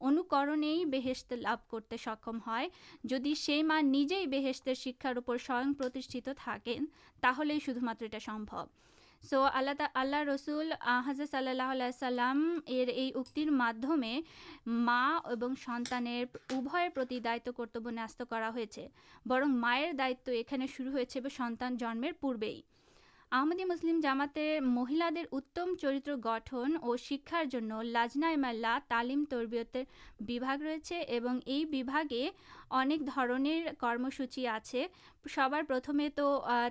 انوکر 0.00 0.54
ہی 0.62 0.84
بہت 0.84 1.32
لابھ 1.32 1.70
کرتے 1.70 1.96
سکم 2.04 2.38
ہے 2.46 2.66
جدی 3.04 3.34
سے 3.34 3.62
ما 3.62 3.80
نجے 3.82 4.24
بہستارتیشت 4.30 6.28
تھا 6.36 7.32
ہلو 7.38 7.58
شدھ 7.66 7.84
متو 7.84 8.64
سو 9.24 9.46
اللہ 9.54 9.70
تا 9.78 9.86
اللہ 9.94 10.16
رسول 10.16 10.72
صلی 11.30 11.48
اللہ 11.48 11.62
اکتر 13.14 13.50
معلوم 13.50 14.04
کرتب 17.56 17.90
نست 17.90 18.22
برن 19.26 19.58
مائر 19.58 19.92
دائت 19.92 20.28
یہ 20.28 20.66
شروع 20.76 20.92
ہو 20.92 21.28
سنتان 21.36 21.76
جنم 21.76 22.04
پومیدی 22.20 23.64
مسلم 23.64 24.00
جامات 24.00 24.38
مہیار 24.62 25.12
اتم 25.32 25.74
چرتر 25.80 26.16
گٹن 26.16 26.76
اور 26.82 26.96
شکار 26.96 27.44
مل 28.36 28.66
تعلیم 28.88 29.24
تربیت 29.30 29.76
ریگے 30.28 32.28
کرم 33.80 34.10
سوچی 34.10 34.46
آپ 34.46 34.76
سب 35.34 35.54
پرتم 35.68 36.00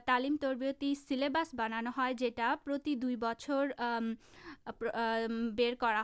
تعلیم 0.06 0.36
تربتی 0.42 0.96
سیلباس 0.96 1.56
بنانا 1.56 1.92
ہے 1.98 2.14
جتنی 2.14 3.16
بچر 3.16 3.72
بر 5.58 5.74
کر 5.80 5.96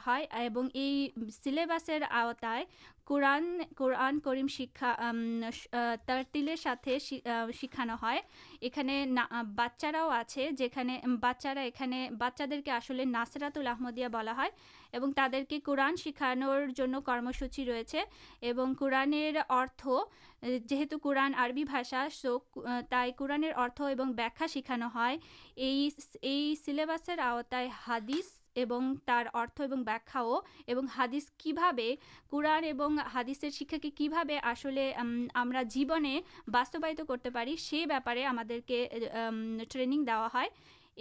سیلباست 1.43 2.45
قورن 3.05 3.61
قورن 3.77 4.19
کریم 4.19 4.47
شکا 4.47 5.11
تلر 6.31 6.67
شیكھانا 7.59 7.95
ہے 8.01 8.19
یہ 8.61 9.05
بچارا 9.55 10.07
آخری 10.19 12.07
بچا 12.17 12.43
آسل 12.71 13.07
ناصرات 13.09 13.57
بلا 14.11 14.33
ہے 14.37 14.49
تعدے 14.93 15.59
قوران 15.65 15.95
شیان 15.95 16.43
سچی 17.39 17.65
ریچے 17.65 18.01
اور 18.41 18.73
قوران 18.79 19.13
ارتھ 19.49 19.87
جیت 20.41 20.93
قوران 21.03 21.33
عربی 21.37 21.63
بھاشا 21.63 22.07
توران 22.89 23.43
شیخان 24.49 24.83
سیلبس 26.65 27.09
آؤتائ 27.19 27.67
حادثہ 27.87 28.37
ہادس 30.97 31.29
کی 31.37 31.51
بھا 31.53 31.71
قوران 32.29 32.63
شکا 33.51 33.77
کے 33.81 33.89
کبھی 33.97 34.37
آسلے 34.43 34.91
ہم 34.93 35.51
کرتے 37.07 37.29
ہم 38.25 39.57
ٹرین 39.69 40.05
دیا 40.07 40.27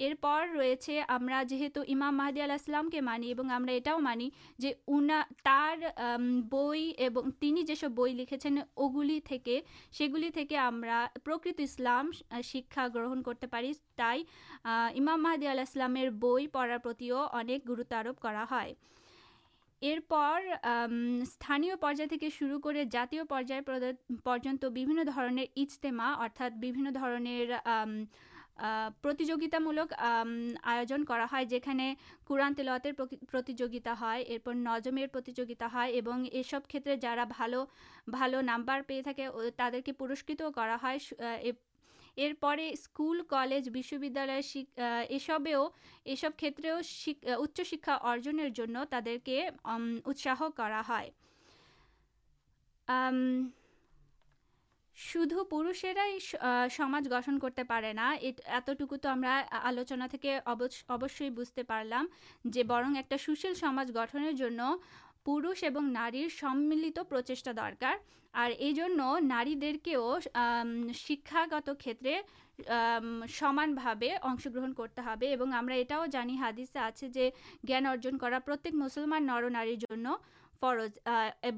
ارپر 0.07 0.49
ریچے 0.59 1.03
ہمیں 1.09 1.45
جیتو 1.45 1.81
امام 1.89 2.17
محدی 2.17 2.41
آلام 2.41 2.91
کے 2.91 3.01
مانی 3.01 3.27
ای 3.27 3.35
مانی 3.99 4.31
جو 4.59 4.69
انیس 4.87 7.85
بئی 7.95 8.13
لکھے 8.13 8.37
اگلی 8.77 9.19
گلے 10.01 10.31
پرسلام 11.25 12.11
شکا 12.45 12.87
گرہن 12.95 13.23
کرتے 13.23 13.47
تھی 13.53 14.23
امام 14.67 15.23
محدود 15.23 16.19
بئی 16.19 16.47
پڑھارنے 16.47 17.59
گروتار 17.69 18.07
ہےپر 19.83 20.43
سانکے 21.25 22.29
شروع 22.39 22.61
کر 22.61 22.77
جاتی 22.91 23.19
پرجتےما 24.25 26.13
ارتقر 26.13 27.19
آجن 30.63 31.05
قورن 32.25 32.55
تلتر 32.55 32.93
ہے 34.01 34.39
نجمرتی 34.47 35.33
ہے 35.75 35.91
یہ 36.33 36.43
سب 36.51 36.61
کھیت 36.69 36.89
جا 37.03 37.15
پیے 38.87 39.03
تھے 39.03 39.27
ترکی 39.57 39.93
پورسکت 39.93 40.43
کرج 43.31 43.69
بشوال 43.73 44.31
یہ 45.11 45.19
سب 45.27 45.49
یہ 46.05 46.15
سب 46.15 46.31
کھیت 46.39 46.61
اچھا 47.27 47.99
ارجن 48.03 48.77
تر 48.91 49.17
کے 49.25 49.49
اتساہ 49.65 50.43
کر 50.57 50.73
شدھ 54.99 55.35
پائیج 55.51 56.35
گھن 57.09 57.39
کرتے 57.39 57.63
اتنا 57.63 59.43
آلوچنا 59.63 60.07
بجتے 61.29 61.63
پلام 61.63 62.07
جو 62.45 62.63
برن 62.67 62.97
ایک 62.97 63.15
سوشیل 63.21 63.55
سمجھ 63.55 63.91
گٹھنے 63.91 64.33
پنو 65.25 65.81
نارمیلت 65.81 66.99
پرچیشا 67.09 67.53
درکار 67.57 67.97
اور 68.35 68.51
یہ 68.61 68.85
نارے 69.23 69.55
شکایت 70.95 71.71
کھیت 71.81 72.07
سمانے 73.39 74.17
اشگتے 74.23 75.95
اور 75.95 76.07
ہادثہ 76.37 76.79
آجان 76.79 77.87
ارجن 77.87 78.19
کر 78.19 78.39
پرتک 78.45 78.75
مسلمان 78.75 79.27
نر 79.27 79.51
ناروں 79.51 80.17
فرجارے 80.63 81.51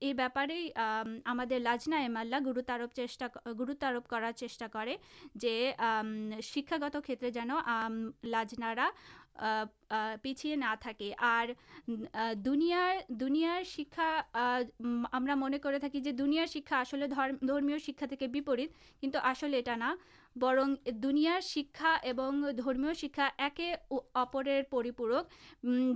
یہ 0.00 0.12
بارے 0.34 1.58
لازنا 1.58 1.96
ایمال 1.96 2.34
گروتار 2.46 2.80
چیٹا 2.96 3.26
جتنے 5.36 7.30
جان 7.30 7.50
لازنہ 8.24 8.88
پیچھے 10.22 10.56
نہ 10.56 10.74
تھی 10.82 11.12
اور 11.18 11.52
دنیا 12.44 12.92
دنیا 13.20 13.60
شکا 13.66 14.20
من 15.34 15.54
کر 15.62 15.78
دنیا 16.18 16.44
شکا 16.46 16.82
آمیہ 16.92 17.78
شکایت 17.78 18.14
کے 18.20 18.26
برتھ 18.40 19.16
آسل 19.22 19.60
بر 20.36 20.58
دنیا 21.02 21.40
شکای 21.40 22.12
شکا 22.94 23.28
ایپر 23.38 24.62
پریپورک 24.70 25.26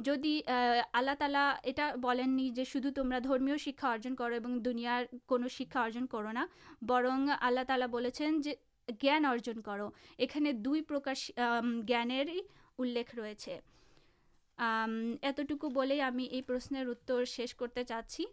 جدی 0.05 0.41
آللا 0.95 1.15
تالا 1.19 1.53
یہ 1.65 2.65
شدو 2.65 2.91
تمہیں 2.97 3.21
درمی 3.21 3.59
شاج 3.59 4.09
کرو 4.19 4.59
دنیا 4.65 5.03
کونا 5.29 6.47
برن 6.83 7.29
آللہ 7.41 7.61
تعالی 7.69 7.85
جو 8.43 8.53
ضان 9.03 9.25
ارجن 9.25 9.61
کرو 9.63 9.91
یہ 10.19 10.53
دو 10.65 10.75
پرکا 10.89 11.13
جانے 11.89 12.23
ریچھے 12.25 13.61
اتنے 14.59 15.95
یہ 15.95 16.41
پرشن 16.47 16.77
اتر 16.77 17.25
شیش 17.25 17.55
کرتے 17.55 17.85
چاچی 17.85 18.25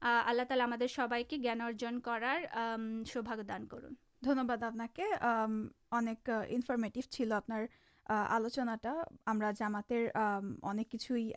اللہ 0.00 0.42
تعالی 0.48 0.62
ہمارن 0.62 2.00
کرار 2.00 2.40
سوباگ 3.12 3.42
دان 3.48 3.66
کر 3.66 3.86
دھنیہ 4.24 4.56
آپ 4.62 4.86
کے 4.94 5.04
انک 5.90 6.30
انفرمے 6.48 7.00
چل 7.00 7.32
آپ 7.32 7.50
آلوچنا 8.06 8.76
ہماتر 9.60 10.18
انکچھے 10.62 11.30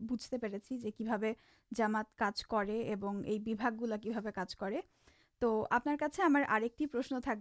بوجھتے 0.00 0.38
پہ 0.38 0.48
بھا 1.04 1.16
جمات 1.70 2.18
کا 2.18 2.30
تو 5.38 5.66
آپ 5.70 5.88
کی 6.76 6.86
پرشن 6.86 7.20
تھا 7.20 7.32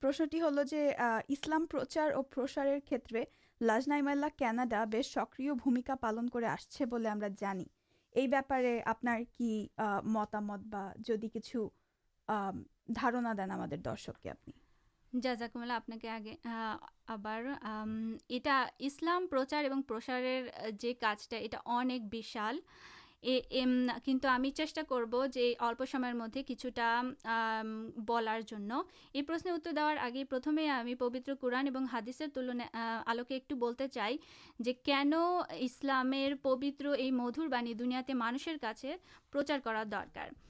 پرشنٹی 0.00 0.40
ہل 0.40 0.58
جولام 0.68 1.66
پرچار 1.66 2.10
اور 2.10 2.24
پرسار 2.24 2.66
کھیت 2.86 3.12
لملہ 3.60 4.26
کیناڈا 4.36 4.84
بے 4.84 5.02
سکری 5.02 5.50
بھومکا 5.50 5.94
پالن 5.94 6.28
یہ 8.14 8.26
بارے 8.26 8.80
میں 8.80 8.80
آپ 8.86 9.04
متامت 10.02 10.76
جا 15.12 15.34
جگ 15.34 15.56
اب 17.06 17.28
یہ 18.28 18.48
اسلام 18.78 19.26
پرچار 19.26 19.64
اور 19.64 19.82
پرسار 19.82 22.54
یہ 23.22 23.40
کنٹرا 24.04 24.38
کرو 24.88 25.26
جو 25.26 25.40
اولپسمد 25.58 26.38
کچھ 26.48 26.66
بولارشارت 27.96 29.68
میں 30.48 30.94
پبتر 30.98 31.34
قورن 31.34 31.68
اور 31.74 31.82
ہادثر 31.92 32.26
تلن 32.34 32.60
آلوکے 33.06 33.34
ایک 33.34 33.52
چاہیے 33.92 34.72
کن 34.84 35.14
اسلام 35.50 36.14
پبتر 36.42 36.98
یہ 36.98 37.12
مدر 37.12 37.46
بانی 37.46 37.74
دنیا 37.74 38.02
مانشر 38.14 38.56
کا 38.60 38.72
پرچار 39.30 39.58
کر 39.64 39.84
درکار 39.84 40.47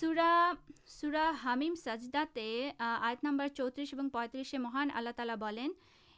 سورا 0.00 0.52
سورا 0.86 1.30
حامیم 1.42 1.74
سجدا 1.74 2.24
آت 2.78 3.24
نمبر 3.24 3.48
چوترس 3.48 3.92
اور 3.94 4.08
پترسے 4.12 4.58
مہان 4.58 4.90
آللا 4.94 5.10
تعالی 5.16 5.32
بولیں 5.40 5.68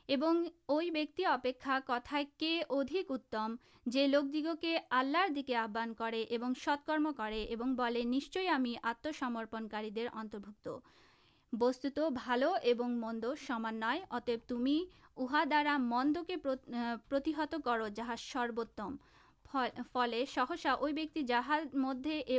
اپ 0.08 0.22
لوک 4.06 4.32
دیکھ 4.32 4.48
کے 4.60 4.78
آلر 4.90 5.32
دیکھے 5.34 5.54
آحان 5.56 5.92
کرم 6.86 7.10
کرشچ 7.16 8.36
ہمیں 8.50 8.78
آتسمرپنک 8.82 9.74
اتربوت 9.74 10.68
وسط 11.52 11.86
تو 11.94 12.08
بھال 12.10 12.42
اور 12.42 12.88
مند 12.88 13.24
سمان 13.46 13.82
اتب 13.82 14.48
تم 14.48 14.66
اہا 15.16 15.44
دارا 15.50 15.76
مند 15.82 16.16
کے 16.26 16.36
پرت 17.08 17.54
کرو 17.64 17.88
جہاں 17.88 18.16
سروتم 18.18 18.96
فہ 19.92 21.18
جہار 21.26 21.62
مدد 21.72 22.30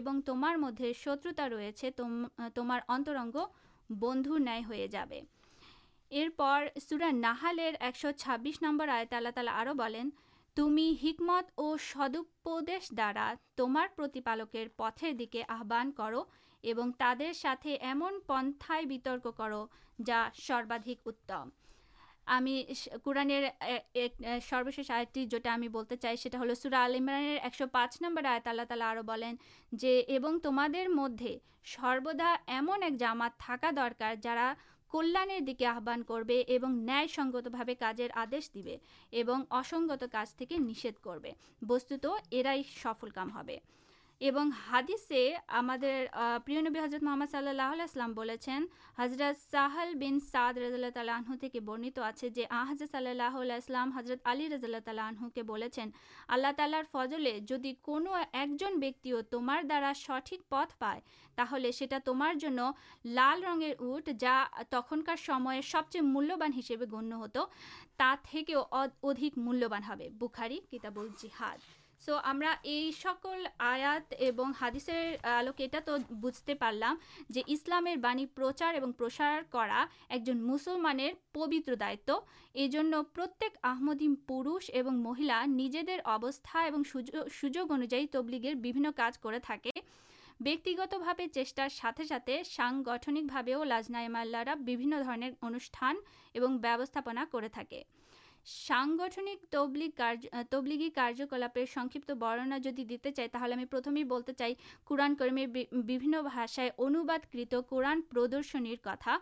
مدد 0.57 0.82
شترتا 0.95 1.49
ر 1.49 1.89
تم 1.95 2.26
اطرنگ 2.38 3.38
بند 3.89 4.28
نی 4.39 4.61
جور 6.89 7.11
ناہال 7.11 7.59
ایکش 7.59 8.05
چھبیس 8.18 8.61
نمبر 8.61 8.88
آئے 8.88 9.05
اللہ 9.11 9.30
تعالی 9.36 9.49
اور 9.49 10.09
تمہیں 10.55 11.05
ہکمت 11.05 11.51
اور 11.55 11.78
سدوپد 11.78 12.70
دارا 12.97 13.34
تمارپالک 13.55 14.55
پتھر 14.76 15.11
دیکھ 15.11 15.32
کے 15.32 15.43
آدھے 16.99 17.34
ساتھ 17.34 17.68
ایمن 17.82 18.20
پنتھائیں 18.28 18.97
کر 19.38 19.51
جا 20.05 20.30
سرد 20.36 20.89
ہمیں 22.28 22.73
قوران 23.03 23.32
سروش 24.49 24.91
آت 24.91 25.13
کی 25.13 25.25
جو 25.25 25.38
ہل 26.41 26.53
سوران 26.55 27.09
ایک 27.09 27.55
سو 27.55 27.65
پانچ 27.71 27.97
نمبر 28.01 28.25
آئے 28.25 28.39
اللہ 28.45 28.61
تعالی 28.69 28.84
اور 28.84 30.39
تمہر 30.43 30.88
مدد 30.88 31.21
سروا 31.65 32.36
ایمن 32.47 32.84
ایک 32.84 32.99
جامات 32.99 33.39
تھکا 33.39 33.71
درکار 33.75 34.15
جا 34.23 34.53
کلر 34.91 35.39
دیکھ 35.47 35.57
کے 35.57 35.65
آپ 35.65 35.89
نی 36.67 37.05
سنگت 37.15 37.47
کار 37.80 38.01
آدی 38.15 38.39
دیے 38.53 38.78
اصنگت 39.49 40.03
کاج 40.11 40.36
تھی 40.36 40.57
نشےد 40.57 41.03
کر 41.03 41.28
بست 41.61 41.93
سفلکام 42.84 43.38
ہے 43.38 43.57
اور 44.22 44.51
ہادسے 44.68 45.20
ہم 45.49 45.70
نبی 45.72 46.80
حضرت 46.80 47.03
محمد 47.03 47.32
صلی 47.32 47.47
اللہ 47.47 47.74
علیہ 47.74 47.82
السلام 47.82 48.13
حضرت 48.97 49.41
صحل 49.41 49.93
بن 49.95 50.20
ساد 50.20 50.57
رضو 50.57 51.36
کے 51.51 51.59
برنت 51.59 51.99
آج 51.99 52.39
احض 52.49 52.82
صلی 52.91 53.09
اللہ 53.09 53.38
علیہ 53.41 53.53
السلام 53.53 53.91
حضرت 53.97 54.28
علی 54.28 54.49
رض 54.49 54.65
تعالی 54.86 54.99
آنو 54.99 55.30
کے 55.36 55.43
بولن 55.43 55.89
تعالر 56.57 56.82
فضل 56.91 57.30
جدی 57.47 57.74
کون 57.82 58.07
ایک 58.34 58.63
بیک 58.80 59.07
تمار 59.32 59.63
دارا 59.63 59.91
سٹک 59.95 60.49
پت 60.49 60.78
پائے 60.80 60.99
تھی 61.38 61.86
تم 62.05 62.24
لال 63.05 63.43
رنٹ 63.43 64.09
جا 64.20 64.43
تخارم 64.70 65.49
سب 65.63 65.91
چیز 65.91 66.01
مولانے 66.03 66.76
گن 66.91 67.11
تھی 68.24 68.55
ادھک 68.59 69.38
مولیہبان 69.38 69.84
ہے 69.89 70.09
بوکھاری 70.09 70.59
کتابی 70.72 71.28
ہاد 71.39 71.76
سولہ 71.99 72.53
یہ 72.63 72.91
سکل 72.91 73.45
آیات 73.59 74.13
حادثہ 74.59 74.91
آلوکیٹ 75.23 75.75
بجتے 76.09 76.53
پر 76.53 76.71
لوگ 76.71 76.97
جو 77.29 77.41
اسلام 77.47 77.87
پرچار 78.35 78.73
اور 78.73 78.91
پرسار 78.97 79.41
کرسلم 79.51 80.99
پوتر 81.33 81.75
دائت 81.75 82.11
یہ 82.55 84.15
پوش 84.27 84.71
اور 84.73 84.91
مہیلا 84.91 85.43
نجی 85.45 85.81
ابست 86.05 86.47
سوجو 87.31 87.65
انوجائے 87.69 88.05
تبلگ 88.11 88.45
کارج 88.97 89.17
کرکت 89.17 90.95
چیشار 91.33 91.69
ساتھے 91.69 92.03
ساتھ 92.03 92.29
ساگٹنک 92.45 93.31
لازنائ 93.65 94.07
مالارا 94.07 94.53
بھی 94.53 94.75
انٹھان 94.75 95.95
اور 96.35 96.57
بوستنا 96.57 97.25
کر 97.31 97.47
سنگٹنک 98.47 99.51
تبل 99.51 99.89
تبلگی 100.49 100.89
کارکلاپ 100.89 101.59
برنہ 102.19 102.55
جدی 102.63 102.83
دیتے 102.83 103.11
چاہیے 103.11 103.37
تھی 103.37 103.63
پرتم 103.65 103.97
چاہیے 104.37 104.55
قورن 104.83 105.15
کرمے 105.15 105.45
بھاشائیں 106.21 106.69
انوباد 106.77 107.35
قوران 107.69 108.01
پردرشن 108.01 108.65
کتا 108.81 109.17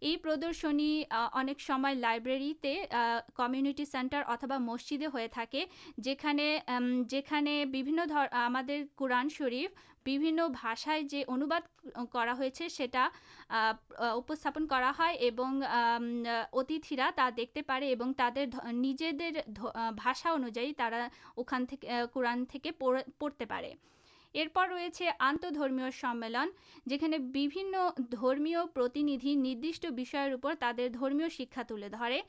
یہ 0.00 0.16
پردرشن 0.22 0.80
اب 1.10 1.86
لائبریر 1.96 2.66
کمیونٹی 3.34 3.84
سینٹر 3.84 4.22
اتبا 4.26 4.58
مسجدیں 4.58 5.06
ہونے 5.06 5.36
جوران 8.98 9.28
شریف 9.28 9.89
جی 10.06 11.22
انداد 11.28 11.60
کرتیتہ 12.12 13.08
تا 17.16 17.30
دیکھتے 17.36 17.62
پے 17.62 17.94
اور 17.94 18.12
تر 18.16 18.72
نجیداشا 18.72 20.30
انوائر 20.30 20.92
قورن 22.12 22.44
پڑتے 23.18 23.44
ارپر 24.34 24.68
روز 24.68 25.00
ہے 25.00 25.10
آن 25.18 25.36
دم 25.42 25.78
سملن 25.92 26.50
جنٹ 26.86 27.14
بھی 27.32 27.46
شکایت 31.30 31.72
تھی 31.92 32.20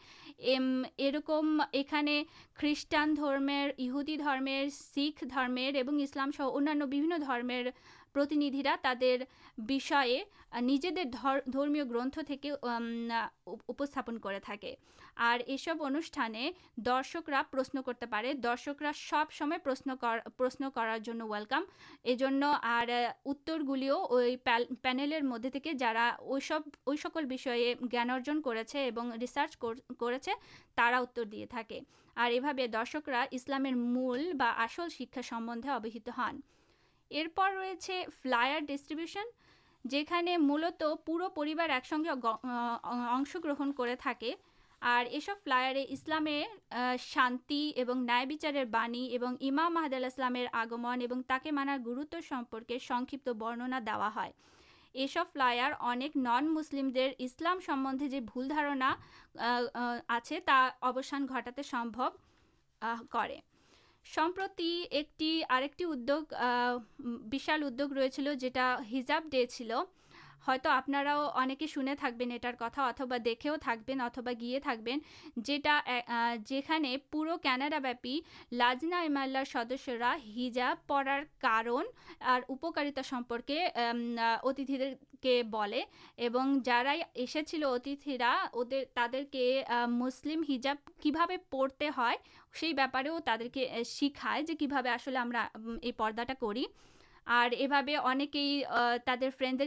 یہ 0.97 1.11
رکم 1.11 1.61
یہ 1.73 2.23
خیسٹان 2.55 3.15
دمردی 3.17 4.17
درمیر 4.17 4.69
سکھ 4.69 5.23
درمیر 5.23 5.75
سہ 6.37 6.43
اندر 6.43 7.17
درمیر 7.19 7.69
تنیدے 8.15 9.17
نجیم 10.61 11.75
گرتھ 11.91 12.19
تھی 12.27 12.51
سپن 13.85 14.19
کر 14.19 14.33
یہ 15.47 15.57
سب 15.57 15.83
انشکر 15.83 17.33
پرشن 17.51 17.81
کرتے 17.81 18.05
پے 18.05 18.33
درشکر 18.33 18.85
سب 18.95 19.33
سمے 19.33 19.55
پرشن 19.63 20.69
کرارکام 20.75 21.63
یہ 22.03 22.15
اتر 23.25 23.59
گلو 23.67 24.19
پینلر 24.81 25.21
مدد 25.21 25.47
تک 25.53 25.67
جا 25.79 26.11
سب 26.43 26.61
وہ 26.85 26.95
سکول 27.03 27.25
جان 27.91 28.41
کرچا 28.41 28.79
اتر 30.97 31.23
دیے 31.23 31.45
تھے 31.45 31.79
اور 32.17 32.31
یہ 32.31 32.67
درشکر 32.67 33.13
اسلام 33.31 33.63
مول 33.75 34.33
بسل 34.33 34.89
شکا 34.89 35.21
سمبندے 35.21 35.69
ابھیت 35.69 36.09
ہن 36.17 36.39
ارپر 37.11 37.53
رہے 37.53 38.03
فلائر 38.23 38.59
ڈسٹریوشن 38.59 39.29
جلت 39.85 40.83
پور 41.05 41.21
پیبار 41.35 41.69
ایک 41.69 41.85
سنگے 41.85 42.09
اش 42.09 43.35
گرہ 43.43 43.85
اور 44.81 45.05
یہ 45.11 45.19
سب 45.19 45.43
فلائرام 45.43 46.27
شانتی 46.99 47.71
نائچار 47.97 48.63
باعی 48.65 49.17
اور 49.17 49.33
امام 49.41 49.73
محدود 49.73 50.19
آگمن 50.53 51.21
کے 51.43 51.51
مانا 51.51 51.77
گروت 51.85 52.15
سمپرکے 52.29 52.77
سکت 52.79 53.29
برننا 53.29 53.79
دیا 53.79 54.09
ہے 54.15 54.29
یہ 54.93 55.07
سب 55.07 55.25
فلائر 55.33 55.71
اک 55.79 56.17
نن 56.17 56.53
مسلم 56.53 56.89
جو 56.89 58.19
بھول 58.25 58.49
دارا 58.49 58.93
آپ 60.07 60.25
سے 60.25 60.39
گٹا 61.25 61.61
سمبو 61.65 62.09
کر 63.09 63.31
ایکٹی 64.05 65.41
ادال 65.49 67.63
ادوگ 67.63 67.93
ریسٹا 67.93 68.77
ہزاب 68.93 69.27
ڈے 69.31 69.45
چل 69.45 69.71
شیںٹر 71.67 72.55
کتا 72.59 72.87
اتب 72.87 73.13
دیکھے 73.25 73.49
تھوبا 73.61 74.31
گئے 74.41 74.59
تھے 74.59 74.75
جور 76.45 77.27
کاناڈا 77.43 77.79
بپی 77.79 78.19
لازنا 78.51 78.99
ایملار 79.01 79.45
سدسرا 79.45 80.15
ہجاب 80.37 80.87
پڑار 80.87 81.21
کارن 81.41 81.85
اور 82.19 82.41
اپکارا 82.49 83.01
سمپرکے 83.09 83.65
اتنے 83.65 84.93
جسے 86.63 87.55
اترا 87.55 88.35
تر 88.93 89.21
کے 89.31 89.63
مسلم 89.89 90.43
ہجاب 90.49 90.89
کم 91.03 91.35
پڑتے 91.49 91.89
ہیں 91.97 92.15
تر 93.25 93.41
کے 93.53 93.83
شکایے 93.85 94.55
آ 95.35 95.47
پداٹا 95.97 96.33
کر 96.39 96.57
یہ 97.27 98.63
تر 99.05 99.29
فرینڈ 99.37 99.61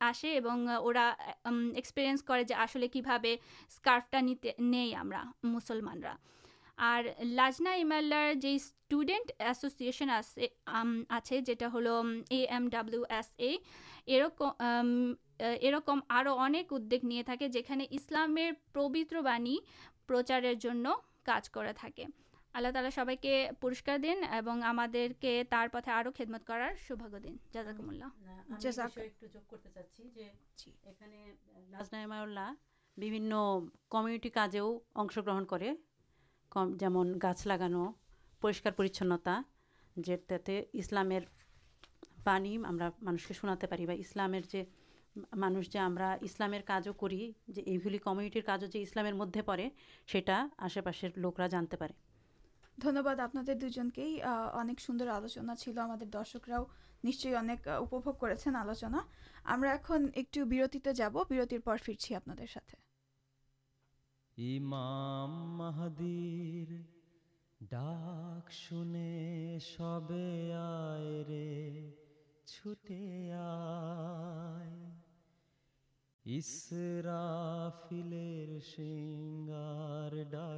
آسے 0.00 0.38
اور 0.38 0.94
ایکسپیرئنس 0.94 2.22
کر 2.22 2.42
آسل 2.56 2.86
کی 2.92 3.00
بھابتا 3.00 4.20
مسلمانہ 5.42 6.14
اور 6.78 7.04
لازنا 7.24 7.70
ایمالٹ 7.70 8.46
association 9.38 10.10
all 10.10 11.86
E 12.28 12.44
M 12.44 12.68
W 12.68 13.02
S 13.08 13.30
M 13.36 14.42
Arqam 15.40 16.00
اوردے 16.08 16.98
جانے 17.52 17.86
اسلام 17.90 18.36
پبتر 18.72 19.20
بن 19.20 19.46
پرچار 20.06 20.42
اللہ 22.56 22.68
تعالیٰ 22.72 22.90
سب 22.94 23.06
کے 23.22 23.48
پورسکارن 23.60 24.24
کے 25.20 25.42
تر 25.50 25.66
پہ 25.72 25.90
خدمت 26.16 26.46
کر 26.46 26.62
سواگ 26.88 27.16
دن 27.16 27.36
کمیونٹی 33.90 34.28
کا 34.28 34.46
جون 34.50 35.46
گاچھ 37.22 37.48
لگانا 37.48 37.90
پورک 38.40 38.68
پریچنتا 38.76 39.42
جسلام 39.96 41.12
پانی 42.24 42.56
ہم 42.56 43.16
اسلام 43.88 44.34
مانس 45.36 45.72
جولام 45.72 45.96
کارج 46.66 46.88
کرمیونٹر 46.98 48.40
کا 48.46 48.56
کاجلام 48.56 49.16
مدد 49.16 49.36
پڑے 49.44 49.68
آسے 50.58 50.80
پاس 50.80 51.04
لوکرا 51.16 51.46
جانتے 51.46 51.76
پہ 51.76 51.84
دو 52.82 53.68
جن 53.68 53.90
کے 53.90 54.04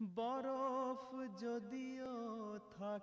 برف 0.00 1.14
برف 1.20 1.40
جدیو 1.40 2.56
تھا 2.76 2.98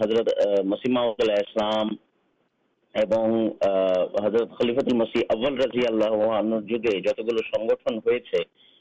حضرت 0.00 0.28
مسیماسلام 0.64 1.88
حضرت 4.24 4.50
خلیف 4.50 4.78
ابول 5.30 5.58
رضی 5.58 5.86
اللہ 5.88 6.40
جت 6.60 7.20
گلو 7.20 7.44
سنگن 7.54 7.98
ہو 7.98 8.16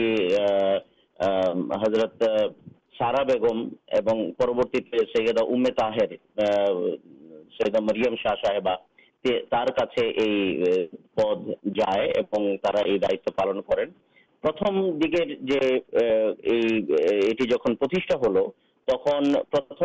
پرت 19.51 19.83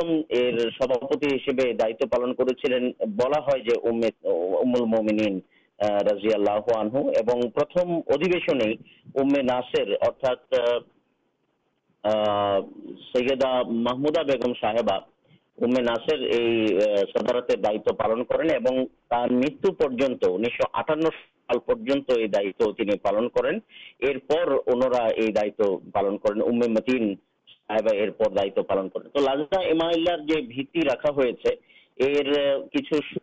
سبپتی 0.78 1.38
ہر 1.38 1.72
دائ 1.74 1.92
پال 2.04 2.34
بلا 3.08 3.40
امول 3.84 4.86
ممنین 4.86 5.40
مت 5.80 6.20
ان 15.58 15.88
آٹھ 15.90 16.36
دائ 22.32 22.48
پال 28.58 28.78
لکھش 32.00 33.14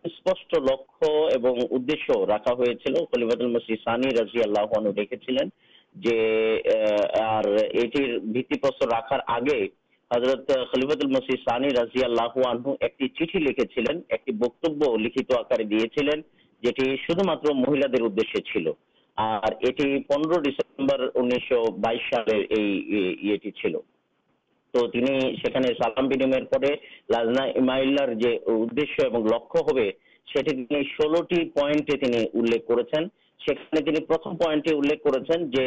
راہرت 10.10 10.50
خلبت 10.70 11.04
السری 11.04 11.36
سان 11.44 11.64
رضیا 11.76 12.06
چیٹ 13.08 13.34
لکھے 13.36 13.66
چلے 13.66 14.32
بکب 14.32 14.84
لکھ 15.00 15.18
آکار 15.38 15.64
دیا 15.64 15.86
چلے 15.96 16.20
جاتے 16.62 16.90
اور 19.18 19.52
یہ 19.62 19.98
پندرہ 20.08 20.40
ڈسمبر 20.40 21.08
انیس 21.14 21.52
بائیش 21.78 22.12
سال 22.14 23.74
তো 24.73 24.87
তিনি 24.87 25.11
সেখানে 25.37 25.67
সালাম 25.67 26.07
বিনিময়ের 26.07 26.45
পরে 26.45 26.77
লাজনা 27.09 27.45
ইমাইল্লার 27.57 28.17
যে 28.17 28.39
উদ্দেশ্য 28.45 29.05
এবং 29.05 29.27
লক্ষ্য 29.27 29.63
হবে 29.63 29.91
সেটি 30.27 30.55
তিনি 30.55 30.85
ষোলোটি 30.85 31.51
পয়েন্টে 31.55 31.97
তিনি 31.97 32.25
উল্লেখ 32.33 32.61
করেছেন 32.67 33.07
সেখানে 33.39 33.81
তিনি 33.81 34.05
প্রথম 34.05 34.37
পয়েন্টে 34.37 34.75
উল্লেখ 34.75 35.01
করেছেন 35.03 35.49
যে 35.49 35.65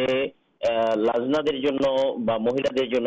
আহ, 0.61 0.97
লাজনাদের 0.97 1.61
জন্য 1.61 1.85
বা 2.19 2.39
মহিলাদের 2.39 2.91
জন্য 2.91 3.07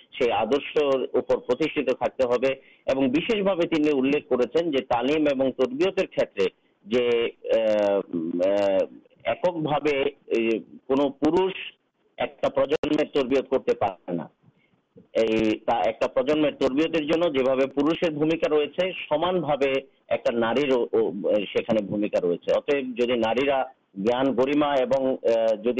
تربیت 5.55 5.99
کرتے 6.15 6.45
پرجن 16.07 16.49
تربیت 16.51 16.95
پورشیر 17.75 18.11
ریچھے 18.51 18.91
سمان 19.09 19.41
ایک 20.09 20.33
نارے 20.33 20.65
بھوکا 21.81 22.19
روپے 22.23 22.77
اتب 22.77 22.81
جی 22.97 23.15
نارا 23.15 23.61
ضان 23.97 24.25
گریما 24.37 24.75
ج 25.55 25.79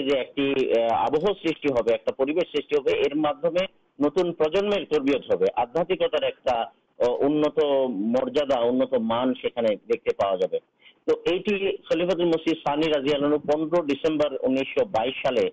مسجد 12.26 12.58
سانزیلو 12.58 13.38
پندرہ 13.40 13.82
ڈسمبر 13.86 14.36
انیس 14.42 14.68
سو 14.70 14.84
بائی 14.88 15.10
سالے 15.22 15.48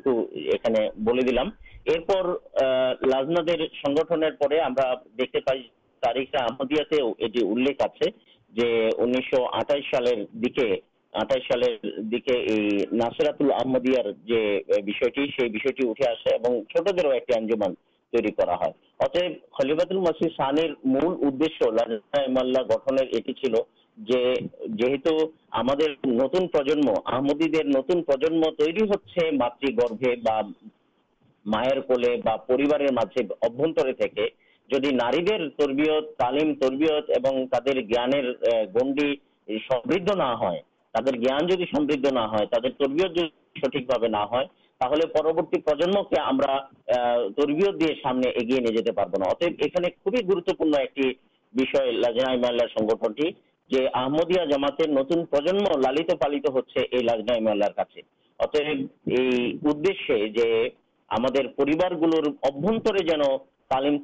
دیکھتے 5.18 5.40
پائیمدیا 6.02 6.82
انیس 8.98 9.30
سو 9.30 9.44
آٹائی 9.52 9.82
سال 9.90 10.06
آٹھ 11.12 11.32
سال 11.48 11.62
ناسرات 12.92 13.40
الحمدار 13.40 14.10
اٹھے 15.84 16.10
آسے 16.10 16.34
اور 16.36 16.62
چھوٹ 16.64 16.88
دیر 16.98 17.10
ایک 17.12 17.36
آنجمان 17.36 17.74
میرے 18.14 18.30
کوت 18.30 18.74
تعلیم 36.18 36.54
تربیت 36.54 37.10
تبدیل 37.50 37.80
جان 37.86 38.10
گنڈیم 38.74 39.14
نہ 40.16 40.30
ہود 40.34 42.06
نہ 42.12 42.20
ہوبیت 42.20 43.18
سٹھے 43.56 44.08
نہ 44.08 44.24
گروتپ 50.22 50.62
لمار 50.62 52.68
سنگھنٹی 52.78 53.30
آمدیا 53.94 54.44
جماتے 54.44 54.86
نتن 54.86 55.24
پرجنم 55.24 55.80
لالت 55.80 56.20
پالت 56.20 56.50
ہوجنائی 56.50 57.40
ملر 57.40 57.72
کا 57.72 57.82
ہمار 61.10 61.92
گلے 61.92 63.06
جان 63.06 63.20
ہائی 63.70 63.98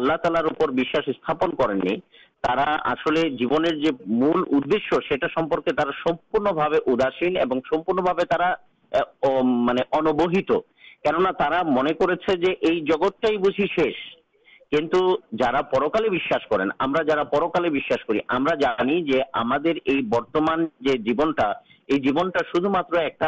برتمانا 20.11 20.65
یہ 20.81 20.95
جیوا 20.95 22.25
شر 22.39 22.67
ایک 22.97 23.23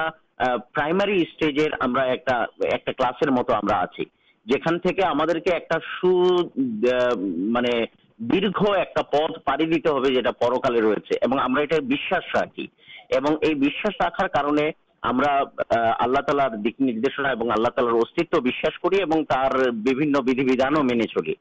پرائمر 0.74 1.09
مت 3.30 3.51
آپ 3.51 3.64
جاندے 4.49 5.53
ایک 5.53 5.72
مطلب 7.55 7.96
دیر 8.30 8.44
ایک 8.44 8.99
پد 9.12 9.36
پڑی 9.44 9.66
دیتے 9.66 9.88
ہوکالے 9.88 10.80
ریسما 10.80 11.44
ہم 11.44 11.57
راش 11.57 13.86
راحر 14.01 14.28
کرنے 14.28 14.70
ہم 15.05 15.20
آللہ 15.20 16.20
تالارشنا 16.26 17.30
اور 17.30 17.51
آللہ 17.51 17.68
تالارش 17.76 18.74
کردیوں 18.82 20.22
من 20.82 21.07
چلی 21.07 21.34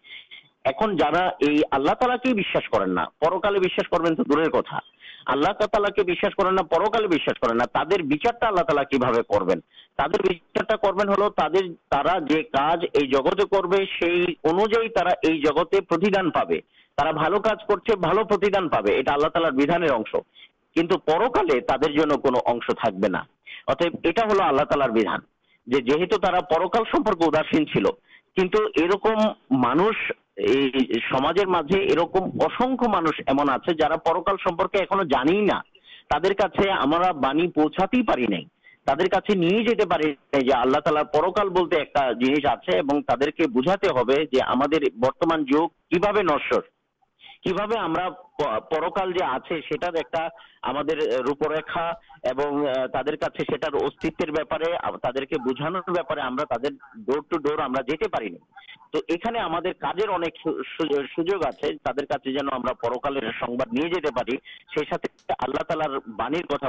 اکن 0.66 0.95
جا 0.97 1.10
تا 1.12 2.16
کے 2.18 2.34
پرکالے 3.20 3.60
کر 3.89 4.14
دور 4.20 4.49
کتا 4.51 4.80
আল্লাহ 5.27 5.53
তালাকে 5.66 6.05
বিশ্বাস 6.05 6.33
করেন 6.35 6.55
না 6.55 6.64
পরকালে 6.70 7.09
বিশ্বাস 7.09 7.37
করেন 7.43 7.57
না 7.57 7.66
তাদের 7.75 8.05
বিচারটা 8.12 8.49
আল্লাহ 8.49 8.66
তালা 8.66 8.85
কিভাবে 8.85 9.23
করবেন 9.29 9.59
তাদের 9.99 10.20
বিচারটা 10.27 10.77
করবেন 10.85 11.09
হলো 11.09 11.27
তাদের 11.39 11.64
তারা 11.89 12.14
যে 12.31 12.39
কাজ 12.55 12.87
এই 13.01 13.07
জগতে 13.09 13.45
করবে 13.53 13.79
সেই 13.95 14.20
অনুযায়ী 14.53 14.89
তারা 14.97 15.12
এই 15.31 15.37
জগতে 15.43 15.83
প্রতিদান 15.91 16.31
পাবে 16.31 16.59
তারা 16.99 17.12
ভালো 17.18 17.39
কাজ 17.41 17.59
করছে 17.68 17.99
ভালো 18.07 18.25
প্রতিদান 18.25 18.68
পাবে 18.68 18.97
এটা 18.97 19.12
আল্লাহ 19.12 19.31
তালার 19.31 19.59
বিধানের 19.61 19.93
অংশ 19.93 20.12
কিন্তু 20.77 20.99
পরকালে 21.07 21.57
তাদের 21.70 21.93
জন্য 21.95 22.18
কোনো 22.20 22.39
অংশ 22.47 22.66
থাকবে 22.79 23.09
না 23.09 23.23
অতএব 23.68 23.95
এটা 24.05 24.23
হলো 24.27 24.43
আল্লাহ 24.45 24.66
তালার 24.66 24.97
বিধান 24.99 25.20
যে 25.66 25.79
যেহেতু 25.89 26.16
তারা 26.18 26.41
পরকাল 26.53 26.85
সম্পর্কে 26.93 27.25
উদাসীন 27.25 27.64
مجھے 30.38 31.78
ارکم 31.84 32.30
اسن 32.40 32.76
مانش 32.92 33.22
ایمن 33.28 33.50
آج 33.50 33.70
پرکالکے 34.04 34.80
ایو 34.80 35.04
نا 35.42 35.60
تر 36.10 36.34
کا 36.34 36.48
ہم 36.74 37.48
پوچھا 37.56 37.86
ہی 37.94 38.02
پڑے 38.04 38.26
کا 39.08 39.20
جو 40.40 40.58
آللہ 40.58 40.80
تعالی 40.80 41.04
پرکال 41.14 41.50
بولتے 41.50 41.78
ایک 41.78 41.98
جنس 42.20 42.46
آپ 42.46 42.66
تے 42.66 43.32
کے 43.32 43.48
بجا 43.50 43.76
جو 43.84 44.40
ہم 44.50 44.60
برتمان 45.00 45.44
جگ 45.46 45.66
کی 45.92 46.00
بھا 46.00 46.12
نا 47.88 48.08
پرکالارا 48.40 49.38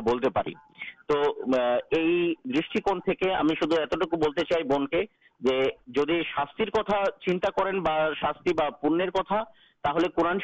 بولتے 0.01 0.31
تو 1.07 1.16
یہ 1.93 2.35
دشک 2.55 2.89
اتھائی 2.93 4.62
بن 4.62 4.87
کے 4.87 5.05
جو 5.41 5.62
جدی 5.87 6.23
شاستر 6.23 6.71
کتا 6.71 7.05
چنتا 7.21 7.51
کریں 7.51 7.81
شی 8.14 8.53
پیرا 8.53 8.69
قرآن 9.87 10.39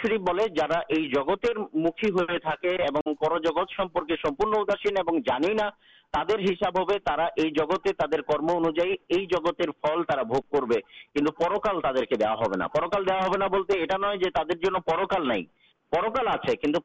پرکال 14.86 15.28
نہیں 15.28 15.42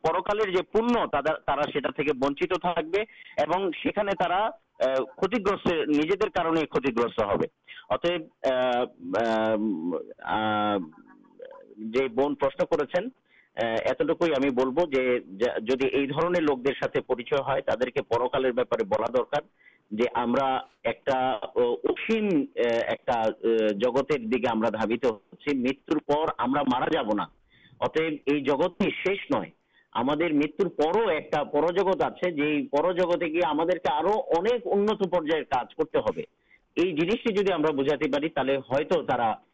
پرکالر 0.02 0.50
جو 0.50 0.64
پُن 0.64 0.88
کے 1.96 2.12
ونچت 2.26 2.62
تھا 2.62 4.50
کتنی 5.18 5.42
گرست 5.42 5.68
نجی 5.68 6.18
کس 6.66 7.20
ہوتے 7.20 8.18
بون 12.08 12.36
پرش 12.36 12.56
لوک 16.42 16.66
درکار 16.66 17.82
مرتر 25.56 25.98
پر 26.06 26.26
ہم 26.40 26.52
مارا 26.52 26.88
جا 26.94 27.02
یہ 28.28 28.40
جگت 28.40 28.80
کی 28.80 28.90
شیش 28.90 29.26
نئے 29.32 29.50
ہم 29.96 30.06
مرتر 30.06 30.68
پرو 30.68 31.08
ایک 31.10 31.32
پر 31.32 31.72
جگت 31.72 32.04
آپ 32.04 32.18
سے 32.18 32.32
گیا 33.28 33.52
ہم 33.52 33.58
کارج 35.50 35.76
کرتے 35.76 35.98
ہو 35.98 36.12
جنسٹی 36.78 37.34
جی 37.34 37.54
ہم 37.54 37.62
بوجھا 37.62 37.96
پڑی 37.96 38.30
تھی 38.30 39.49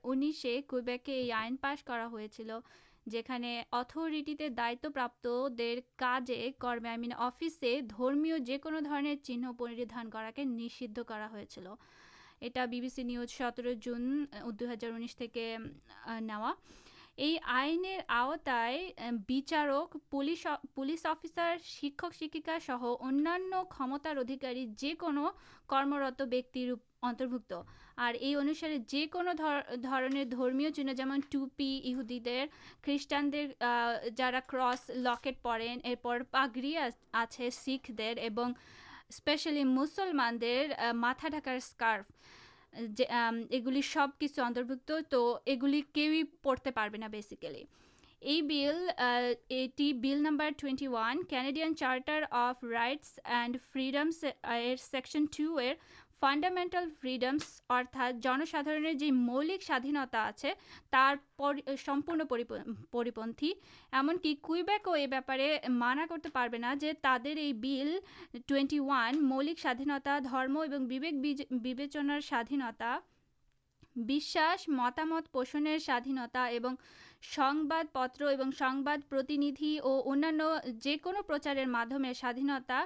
انش 0.03 0.45
اترٹی 3.71 4.35
دائت 4.49 4.85
پراپر 4.93 5.49
جہن 8.45 9.45
پنر 9.57 9.83
کر 10.11 10.29
کے 10.35 10.43
نش 10.43 10.83
یہوز 12.41 13.31
ستر 13.31 13.73
دو 13.75 14.65
ہزار 14.73 14.91
انیس 14.91 15.21
نوا 16.21 16.53
یہ 17.17 17.37
آئین 17.43 17.85
آؤتائچارک 18.07 19.97
پولیس 20.09 20.45
پولیس 20.73 21.05
افسر 21.05 21.55
شکشک 21.63 22.37
شکا 22.37 22.57
سہ 22.65 22.85
انمتاردھیکار 23.01 24.55
جنو 24.77 25.29
کرمرت 25.67 26.21
بیکر 26.21 26.73
اتربوت 27.03 27.53
اور 27.53 28.13
یہ 28.21 28.35
انسارے 28.35 28.77
جنوبی 28.87 30.71
چیز 30.71 31.31
جوہدی 31.31 32.19
خریشٹان 32.83 33.31
جا 34.17 34.31
کس 34.47 34.89
لکے 34.89 35.31
پڑے 35.41 35.75
ارپر 35.83 36.21
پاکر 36.31 36.65
آخ 37.13 37.41
دلی 37.89 39.63
مسلمان 39.63 40.37
اسکارف 41.47 42.11
یہ 43.51 43.81
سب 43.83 44.07
کچھ 44.19 44.39
اتربت 44.39 44.91
تو 45.09 45.39
یہ 45.45 45.81
گیو 45.95 46.25
پڑتے 46.41 46.71
پا 46.71 46.87
بےسکلیل 47.11 47.63
یہل 48.21 50.21
number 50.21 50.49
twenty 50.57 50.87
one 50.87 51.23
Canadian 51.23 51.75
charter 51.75 52.23
of 52.31 52.63
rights 52.63 53.19
and 53.23 53.57
فریڈمسن 53.73 55.25
ٹوئر 55.37 55.73
فانڈامینٹل 56.21 56.89
فریڈمس 57.01 57.43
ارتھا 57.69 58.09
جن 58.23 58.45
سا 58.51 58.61
جی 58.99 59.11
موکینتا 59.11 60.23
آپ 60.23 60.39
سے 60.39 60.51
کئی 64.41 64.61
بیک 64.61 64.89
یہ 64.97 65.07
بہتارے 65.07 65.57
مانا 65.69 66.05
کرتے 66.09 66.29
تعداد 67.01 67.27
سایونتا 74.21 74.67
مت 74.67 74.99
مت 75.05 75.31
پوشن 75.31 75.67
ساینتا 75.79 76.47
پتر 77.91 78.23
اورتنیدی 78.23 79.77
اور 79.77 80.01
ان 80.05 80.23
پرچار 81.27 81.57
ساینتا 82.13 82.85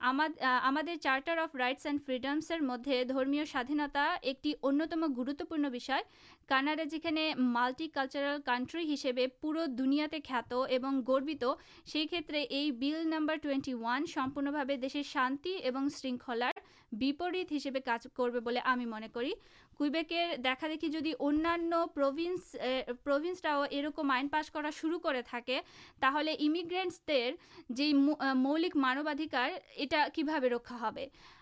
ہم 0.00 0.20
چارٹر 1.02 1.38
اف 1.38 1.54
رائٹس 1.56 1.86
اینڈ 1.86 2.00
فریڈمسر 2.06 2.60
مددیہ 2.60 3.44
ساینتا 3.44 4.04
ایکتم 4.22 5.04
گروتوپر 5.16 5.58
کاناڈا 6.48 6.84
جانے 6.90 7.32
مالٹی 7.38 7.88
کلچرل 7.88 8.40
کانٹری 8.44 8.92
ہسے 8.94 9.26
پورا 9.40 9.64
دنیا 9.78 10.06
خاتون 10.28 11.00
گروت 11.08 11.44
سے 11.92 12.04
یہ 12.50 12.70
بھیل 12.70 13.08
نمبر 13.08 13.36
ٹوئنٹی 13.36 13.74
وان 13.74 14.06
سمپنبھا 14.06 14.62
دیشل 14.82 15.02
من 18.86 19.02
کرکر 19.82 20.36
دیکھادی 20.44 21.12
انوینس 21.20 22.56
پروینس 23.04 23.44
ارکم 23.44 24.10
آئن 24.10 24.28
پاس 24.28 24.50
شروع 24.80 24.98
امیگرینٹس 26.38 27.00
مولک 28.34 28.76
مانوا 28.76 29.12
یہ 29.76 29.86
رکھا 30.48 30.78
ہو 30.80 30.90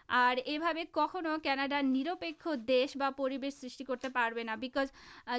اور 0.08 0.36
یہ 0.46 0.58
بھائی 0.58 0.84
کھو 0.92 1.06
کاناڈا 1.44 1.80
نرپک 1.84 2.48
دیش 2.68 2.96
بریش 2.96 3.54
ستے 3.54 4.08
پا 4.14 4.28
بکز 4.60 4.92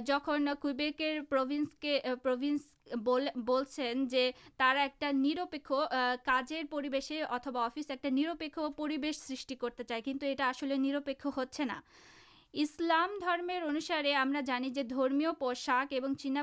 جہاں 0.07 0.53
کئیکرس 0.61 1.75
کے 1.81 1.99
پروینس 2.23 2.67
ایکپیک 2.91 3.27
کارجے 6.25 6.61
اتوا 7.21 7.65
افس 7.65 7.89
ایکپیکش 7.89 9.15
ستے 9.15 9.83
چاہے 9.83 10.01
کچھ 10.01 10.63
یہپیک 10.63 11.25
ہوا 11.25 11.45
درمیر 12.53 13.63
انوسارے 13.63 14.13
جانی 14.45 14.69
پاک 15.39 15.93
چین 16.19 16.37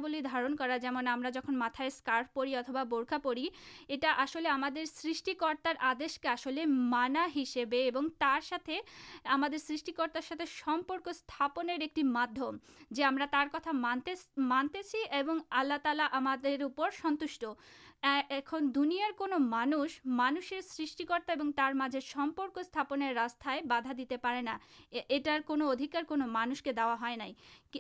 کر 0.59 0.77
جمع 0.83 1.01
ہمیں 1.07 1.31
جہاں 1.31 1.53
متائیں 1.53 1.87
اسکارف 1.87 2.33
پڑی 2.35 2.55
اتبا 2.57 2.83
بورکھا 2.83 3.19
پڑی 3.19 3.47
یہ 3.89 3.97
سارے 4.27 6.19
کے 6.23 6.29
آس 6.29 6.47
مانا 6.67 7.27
ہسبے 7.37 7.89
اور 9.99 10.09
تر 10.13 10.21
سرتارپرک 10.29 11.09
سی 11.15 12.03
مادم 12.05 12.57
جی 12.91 13.05
ہمیں 13.05 13.27
ترا 13.31 13.73
مانتے 13.73 14.15
مانتے 14.37 14.83
چیز 14.83 15.29
آللہ 15.51 15.75
تالا 15.83 16.09
ہم 16.13 16.29
سنت 17.03 17.25
اک 18.07 18.55
دنیا 18.75 19.11
کو 19.19 19.27
سٹیکرتا 20.63 21.73
مجھے 21.75 22.01
سمپرک 22.01 22.59
سپنے 22.65 23.13
راستہ 23.15 23.59
بدھا 23.65 23.93
دیتے 23.97 24.17
پڑے 24.17 24.41
نا 24.41 24.57
یہ 24.93 25.01
ادھیکار 25.11 26.03
کو 26.09 26.17
مانش 26.17 26.63
کے 26.63 26.73
دا 26.73 26.95
ہے 27.03 27.31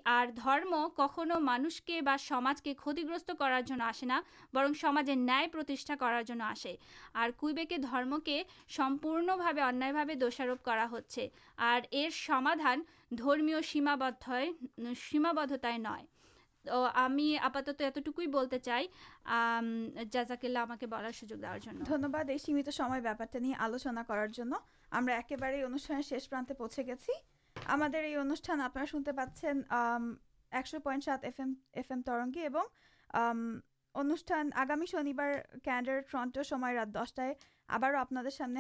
اور 0.05 0.27
درم 0.37 0.75
کھو 0.97 1.25
مانش 1.41 1.81
کے 1.83 2.01
بماج 2.01 2.63
کے 2.63 2.75
کتنیگست 2.75 3.31
کرنا 3.39 3.87
آسے 3.89 4.07
برن 4.55 4.75
سماجی 4.75 5.15
نائپتیشا 5.15 5.95
کرنا 6.01 6.49
آسے 6.51 6.75
اور 7.15 7.31
کئی 7.41 7.65
کے 7.67 7.77
درم 7.77 8.19
کے 8.25 8.43
سمپرن 8.77 9.31
دشارا 10.21 10.87
ہودان 10.91 12.83
درمی 13.11 13.53
سیماب 13.65 14.03
سیم 14.99 15.27
بدھت 15.37 15.67
نئے 15.79 16.16
ہمیں 16.69 17.49
سب 17.49 17.99
آلونا 23.61 24.03
کرارے 24.03 24.33
پچھلے 26.59 26.85
گی 26.87 27.13
آپ 27.79 27.97
ایک 30.53 30.75
پٹ 30.85 31.05
سات 31.05 31.25
ایم 31.25 32.01
ترگی 32.03 32.47
اور 33.95 34.05
آگامی 34.55 34.87
شنیڈر 34.87 36.01
فرنٹ 36.11 36.39
آپ 37.69 37.85
آنوٹان 37.85 38.57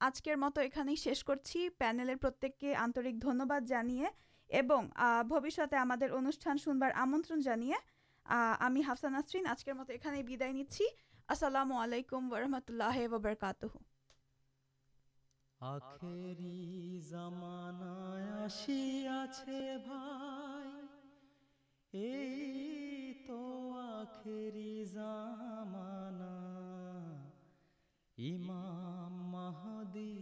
آجکر 0.00 0.34
مت 0.34 0.58
یہ 0.58 0.94
شیش 0.94 1.24
کرچی 1.24 1.68
پینل 1.68 2.14
پر 2.14 2.46
آنرکن 2.78 3.38
এবং 4.50 4.80
ভবিষ্যতে 5.30 5.76
আমাদের 5.76 6.08
অনুষ্ঠান 6.12 6.56
শুনবার 6.64 6.90
আমন্ত্রণ 7.04 7.38
জানিয়ে 7.48 7.76
আমি 8.60 8.80
হাফসা 8.82 9.08
নাসরিন 9.10 9.44
আজকের 9.46 9.74
মতো 9.78 9.90
এখানেই 9.92 10.24
বিদায় 10.30 10.54
নিচ্ছি 10.58 10.84
আসসালামু 11.28 11.74
আলাইকুম 11.84 12.22
ওরহমতুল্লাহ 12.32 12.96
ওবরকাত 13.08 13.62
আখেরি 15.60 16.58
জামানায় 17.10 18.28
আসিয়াছে 18.44 19.62
ভাই 19.86 20.68
এই 21.92 22.36
তো 23.28 23.40
আখেরি 23.98 24.74
জামানা 24.94 26.36
ইমাম 28.18 29.12
মাহদি 29.32 30.14